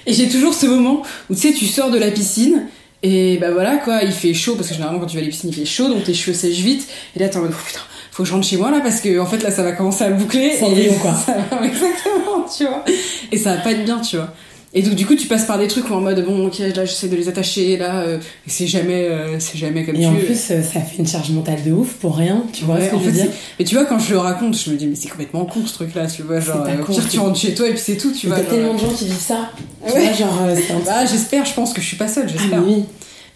Et 0.06 0.12
j'ai 0.12 0.28
toujours 0.28 0.54
ce 0.54 0.66
moment 0.66 1.02
où 1.30 1.34
tu 1.34 1.40
sais, 1.40 1.52
tu 1.52 1.66
sors 1.66 1.90
de 1.90 1.98
la 1.98 2.10
piscine 2.10 2.64
et 3.02 3.36
bah 3.38 3.50
voilà 3.52 3.76
quoi, 3.76 4.02
il 4.02 4.12
fait 4.12 4.32
chaud 4.32 4.54
parce 4.54 4.68
que 4.68 4.74
généralement 4.74 4.98
quand 5.00 5.06
tu 5.06 5.16
vas 5.16 5.22
à 5.22 5.24
la 5.26 5.30
piscine 5.30 5.50
il 5.50 5.54
fait 5.56 5.66
chaud 5.66 5.88
donc 5.88 6.04
tes 6.04 6.14
cheveux 6.14 6.34
sèchent 6.36 6.60
vite. 6.60 6.86
Et 7.16 7.18
là 7.18 7.28
t'es 7.28 7.36
en 7.36 7.42
mode 7.42 7.52
oh, 7.54 7.62
putain, 7.66 7.80
faut 8.10 8.22
que 8.22 8.28
je 8.28 8.34
rentre 8.34 8.46
chez 8.46 8.56
moi 8.56 8.70
là 8.70 8.80
parce 8.80 9.00
que 9.00 9.18
en 9.18 9.26
fait 9.26 9.42
là 9.42 9.50
ça 9.50 9.62
va 9.62 9.72
commencer 9.72 10.04
à 10.04 10.10
boucler. 10.10 10.56
Cendrillon, 10.58 10.92
et 10.94 10.96
quoi. 11.02 11.14
ça 11.14 11.34
va- 11.50 11.66
exactement, 11.66 12.46
tu 12.56 12.64
vois. 12.64 12.84
Et 13.30 13.36
ça 13.38 13.56
va 13.56 13.60
pas 13.62 13.72
être 13.72 13.84
bien, 13.84 14.00
tu 14.00 14.16
vois. 14.16 14.32
Et 14.76 14.82
donc 14.82 14.94
du 14.96 15.06
coup 15.06 15.14
tu 15.14 15.28
passes 15.28 15.44
par 15.44 15.56
des 15.56 15.68
trucs 15.68 15.88
où 15.88 15.94
en 15.94 16.00
mode 16.00 16.24
bon 16.26 16.46
ok 16.48 16.58
là 16.58 16.84
j'essaie 16.84 17.06
de 17.06 17.14
les 17.14 17.28
attacher 17.28 17.76
là 17.76 18.00
euh, 18.00 18.18
c'est 18.44 18.66
jamais 18.66 19.04
euh, 19.04 19.38
c'est 19.38 19.56
jamais 19.56 19.84
comme 19.84 19.94
et 19.94 20.00
tu 20.00 20.06
en 20.06 20.10
veux. 20.14 20.24
plus 20.24 20.50
euh, 20.50 20.62
ça 20.64 20.80
fait 20.80 20.96
une 20.98 21.06
charge 21.06 21.30
mentale 21.30 21.62
de 21.64 21.70
ouf 21.70 21.92
pour 22.00 22.16
rien 22.16 22.42
tu 22.52 22.64
vois 22.64 22.74
Ouais, 22.74 22.86
ce 22.86 22.90
que 22.90 22.96
en 22.96 22.98
je 22.98 23.04
veux 23.04 23.12
dire 23.12 23.28
mais 23.56 23.64
tu 23.64 23.76
vois 23.76 23.84
quand 23.84 24.00
je 24.00 24.10
le 24.10 24.18
raconte 24.18 24.58
je 24.58 24.70
me 24.70 24.74
dis 24.76 24.88
mais 24.88 24.96
c'est 24.96 25.06
complètement 25.10 25.44
con 25.44 25.60
ce 25.64 25.74
truc 25.74 25.94
là 25.94 26.08
tu 26.08 26.22
vois 26.22 26.40
genre 26.40 26.66
euh, 26.66 26.82
au 26.82 26.92
pire 26.92 27.08
tu 27.08 27.20
rentres 27.20 27.38
chez 27.38 27.54
toi 27.54 27.68
et 27.68 27.70
puis 27.70 27.80
c'est 27.84 27.96
tout 27.96 28.10
tu 28.10 28.26
vois 28.26 28.34
t'as 28.40 28.42
tellement 28.50 28.74
de 28.74 28.80
gens 28.80 28.88
qui 28.90 29.04
vivent 29.04 29.14
ça 29.20 29.52
Ouais. 29.84 30.14
genre 30.14 30.42
euh, 30.42 30.56
bah 30.84 31.04
j'espère 31.06 31.44
je 31.44 31.54
pense 31.54 31.72
que 31.72 31.80
je 31.80 31.86
suis 31.86 31.96
pas 31.96 32.08
seule 32.08 32.26
Ah, 32.28 32.32
j'espère 32.32 32.60
mais 32.60 32.74
oui. 32.74 32.84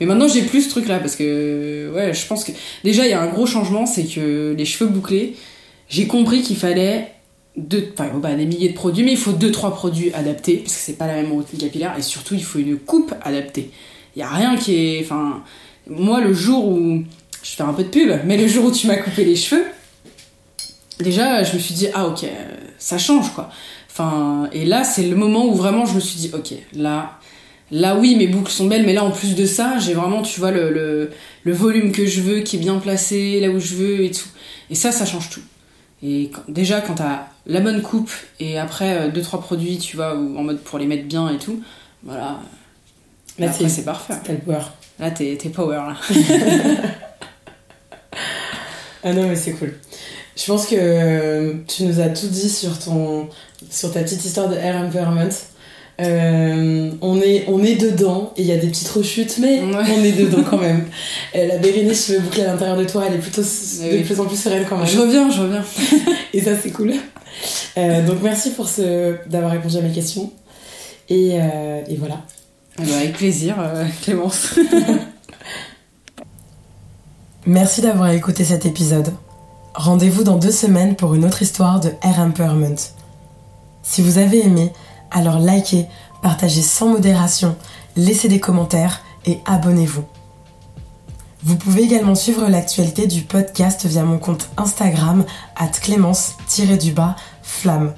Mais 0.01 0.07
maintenant 0.07 0.29
j'ai 0.29 0.43
plus 0.43 0.63
ce 0.63 0.71
truc 0.71 0.89
là 0.89 0.99
parce 1.01 1.17
que 1.17 1.93
ouais 1.95 2.15
je 2.15 2.27
pense 2.27 2.45
que 2.45 2.53
déjà 2.85 3.05
il 3.07 3.11
y 3.11 3.15
a 3.15 3.21
un 3.21 3.27
gros 3.29 3.47
changement 3.47 3.85
c'est 3.87 4.05
que 4.05 4.55
les 4.57 4.65
cheveux 4.65 4.89
bouclés 4.91 5.37
j'ai 5.89 6.07
compris 6.07 6.43
qu'il 6.43 6.57
fallait 6.57 7.13
deux, 7.57 7.93
enfin 7.93 8.11
bah, 8.19 8.35
des 8.35 8.45
milliers 8.47 8.69
de 8.69 8.75
produits 8.75 9.03
mais 9.05 9.13
il 9.13 9.19
faut 9.19 9.33
deux 9.33 9.51
trois 9.51 9.75
produits 9.75 10.13
adaptés 10.15 10.59
parce 10.59 10.75
que 10.75 10.81
c'est 10.81 10.99
pas 10.99 11.07
la 11.07 11.15
même 11.15 11.33
routine 11.33 11.59
capillaire 11.59 11.95
et 11.99 12.03
surtout 12.03 12.35
il 12.35 12.45
faut 12.45 12.59
une 12.61 12.77
coupe 12.79 13.13
adaptée. 13.23 13.71
Il 14.15 14.21
y 14.21 14.23
a 14.23 14.29
rien 14.29 14.57
qui 14.57 14.75
est 14.77 15.01
enfin 15.05 15.43
moi 15.89 16.21
le 16.21 16.33
jour 16.33 16.69
où 16.69 17.03
je 17.43 17.51
fais 17.51 17.63
un 17.63 17.73
peu 17.73 17.83
de 17.83 17.89
pub 17.89 18.11
mais 18.25 18.37
le 18.37 18.47
jour 18.47 18.65
où 18.67 18.71
tu 18.73 18.87
m'as 18.87 18.97
coupé 18.97 19.25
les 19.25 19.37
cheveux 19.37 19.65
déjà 21.01 21.43
je 21.43 21.55
me 21.55 21.59
suis 21.59 21.75
dit 21.75 21.89
ah 21.95 22.07
ok 22.07 22.25
ça 22.79 22.99
change 22.99 23.33
quoi. 23.35 23.51
Enfin 24.01 24.49
et 24.53 24.65
là 24.65 24.85
c'est 24.85 25.09
le 25.09 25.17
moment 25.17 25.47
où 25.47 25.55
vraiment 25.55 25.87
je 25.87 25.95
me 25.95 26.01
suis 26.01 26.19
dit 26.21 26.31
ok 26.33 26.55
là 26.75 27.19
Là, 27.71 27.97
oui, 27.97 28.17
mes 28.17 28.27
boucles 28.29 28.51
sont 28.51 28.67
belles, 28.67 28.87
mais 28.87 28.95
là, 28.95 29.05
en 29.05 29.11
plus 29.11 29.35
de 29.35 29.45
ça, 29.45 29.77
j'ai 29.79 29.93
vraiment, 29.93 30.23
tu 30.23 30.41
vois, 30.41 30.51
le, 30.51 30.73
le, 30.73 31.11
le 31.45 31.53
volume 31.53 31.93
que 31.93 32.07
je 32.07 32.23
veux, 32.23 32.41
qui 32.41 32.57
est 32.57 32.59
bien 32.59 32.79
placé, 32.79 33.41
là 33.41 33.51
où 33.51 33.61
je 33.61 33.75
veux 33.75 34.05
et 34.05 34.11
tout. 34.11 34.27
Et 34.71 34.75
ça, 34.75 34.91
ça 34.91 35.05
change 35.05 35.29
tout. 35.29 35.43
Et 36.03 36.31
quand- 36.33 36.45
déjà, 36.49 36.81
quand 36.81 36.95
t'as 36.95 37.27
la 37.47 37.61
bonne 37.61 37.83
coupe 37.83 38.11
et 38.41 38.59
après 38.59 38.99
euh, 38.99 39.09
deux 39.11 39.21
trois 39.21 39.43
produits, 39.43 39.77
tu 39.77 39.97
vois, 39.97 40.15
ou 40.15 40.39
en 40.39 40.45
mode 40.45 40.61
pour 40.61 40.79
les 40.79 40.87
mettre 40.87 41.05
bien 41.05 41.29
et 41.29 41.37
tout, 41.37 41.63
voilà. 42.03 42.41
Là, 43.39 43.53
c'est- 43.53 43.85
parfait. 43.85 44.15
t'as 44.25 44.33
le 44.33 44.39
power 44.39 44.63
Là, 44.99 45.11
t'es 45.11 45.37
t'es 45.39 45.51
power, 45.51 45.77
là. 45.89 45.97
ah 49.05 49.13
non 49.13 49.29
mais 49.29 49.37
c'est 49.37 49.53
cool 49.53 49.75
je 50.39 50.47
pense 50.47 50.67
que 50.67 50.77
euh, 50.79 51.55
tu 51.67 51.83
nous 51.85 52.01
as 52.01 52.09
tout 52.11 52.29
dit 52.29 52.49
sur 52.49 52.79
ton 52.79 53.29
sur 53.71 53.93
ta 53.93 54.01
petite 54.03 54.25
histoire 54.25 54.49
de 54.49 54.55
hair 54.57 54.77
empowerment 54.77 55.31
Euh, 56.01 56.93
on 57.01 57.21
est 57.21 57.45
on 57.49 57.61
est 57.65 57.75
dedans 57.75 58.33
et 58.37 58.43
il 58.43 58.47
y 58.47 58.53
a 58.53 58.57
des 58.57 58.69
petites 58.69 58.87
rechutes 58.89 59.39
mais 59.39 59.59
Ouais. 59.61 59.85
on 59.99 60.05
est 60.05 60.13
dedans 60.13 60.45
quand 60.49 60.59
même 60.59 60.85
Euh, 61.35 61.47
la 61.49 61.57
Bérénice 61.59 62.07
cheveux 62.07 62.21
bouclés 62.21 62.45
à 62.45 62.53
l'intérieur 62.53 62.77
de 62.77 62.85
toi 62.85 63.03
elle 63.09 63.15
est 63.15 63.19
plutôt 63.27 63.43
de 63.43 63.97
oui. 63.97 64.05
plus 64.05 64.21
en 64.21 64.27
plus 64.27 64.37
sereine 64.41 64.65
quand 64.69 64.77
même 64.79 64.87
Je 64.87 64.97
reviens, 64.99 65.29
je 65.29 65.41
reviens. 65.43 65.65
Et 66.35 66.41
ça, 66.41 66.53
c'est 66.63 66.71
cool. 66.71 66.93
Euh, 67.79 68.07
donc, 68.07 68.19
merci 68.23 68.51
pour 68.51 68.69
ce... 68.69 69.17
d'avoir 69.29 69.51
répondu 69.51 69.77
à 69.77 69.81
mes 69.81 69.91
questions. 69.91 70.31
Et, 71.09 71.33
euh, 71.35 71.81
et 71.89 71.97
voilà. 71.97 72.23
Eh 72.81 72.85
ben, 72.87 72.95
avec 72.95 73.15
plaisir, 73.15 73.57
Clémence. 74.03 74.55
Merci 77.47 77.81
d'avoir 77.81 78.11
écouté 78.11 78.45
cet 78.45 78.67
épisode. 78.67 79.09
Rendez-vous 79.79 80.25
dans 80.25 80.39
deux 80.39 80.51
semaines 80.51 80.97
pour 80.97 81.15
une 81.15 81.25
autre 81.25 81.41
histoire 81.41 81.79
de 81.79 81.93
Air 82.03 82.19
Empowerment. 82.19 82.75
Si 83.85 84.03
vous 84.03 84.19
avez 84.19 84.45
aimé, 84.45 84.73
alors 85.13 85.39
likez, 85.39 85.87
partagez 86.21 86.63
sans 86.63 86.89
modération, 86.89 87.55
laissez 87.95 88.29
des 88.29 88.41
commentaires 88.41 89.03
et 89.25 89.39
abonnez-vous. 89.47 90.03
Vous 91.45 91.55
pouvez 91.55 91.83
également 91.83 92.17
suivre 92.17 92.49
l'actualité 92.49 93.07
du 93.07 93.21
podcast 93.21 93.87
via 93.87 94.03
mon 94.03 94.19
compte 94.19 94.49
Instagram 94.57 95.25
at 95.55 95.69
clémence-du-bas 95.69 97.15
flamme. 97.43 97.95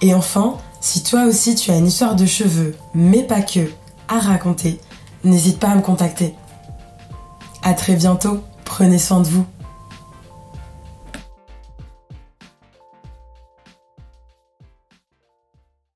Et 0.00 0.14
enfin, 0.14 0.56
si 0.80 1.02
toi 1.02 1.24
aussi 1.26 1.56
tu 1.56 1.70
as 1.70 1.76
une 1.76 1.88
histoire 1.88 2.16
de 2.16 2.24
cheveux, 2.24 2.74
mais 2.94 3.22
pas 3.22 3.42
que, 3.42 3.70
à 4.08 4.18
raconter, 4.18 4.80
n'hésite 5.24 5.58
pas 5.58 5.68
à 5.68 5.74
me 5.74 5.82
contacter. 5.82 6.34
À 7.62 7.74
très 7.74 7.96
bientôt, 7.96 8.40
prenez 8.64 8.98
soin 8.98 9.20
de 9.20 9.28
vous. 9.28 9.44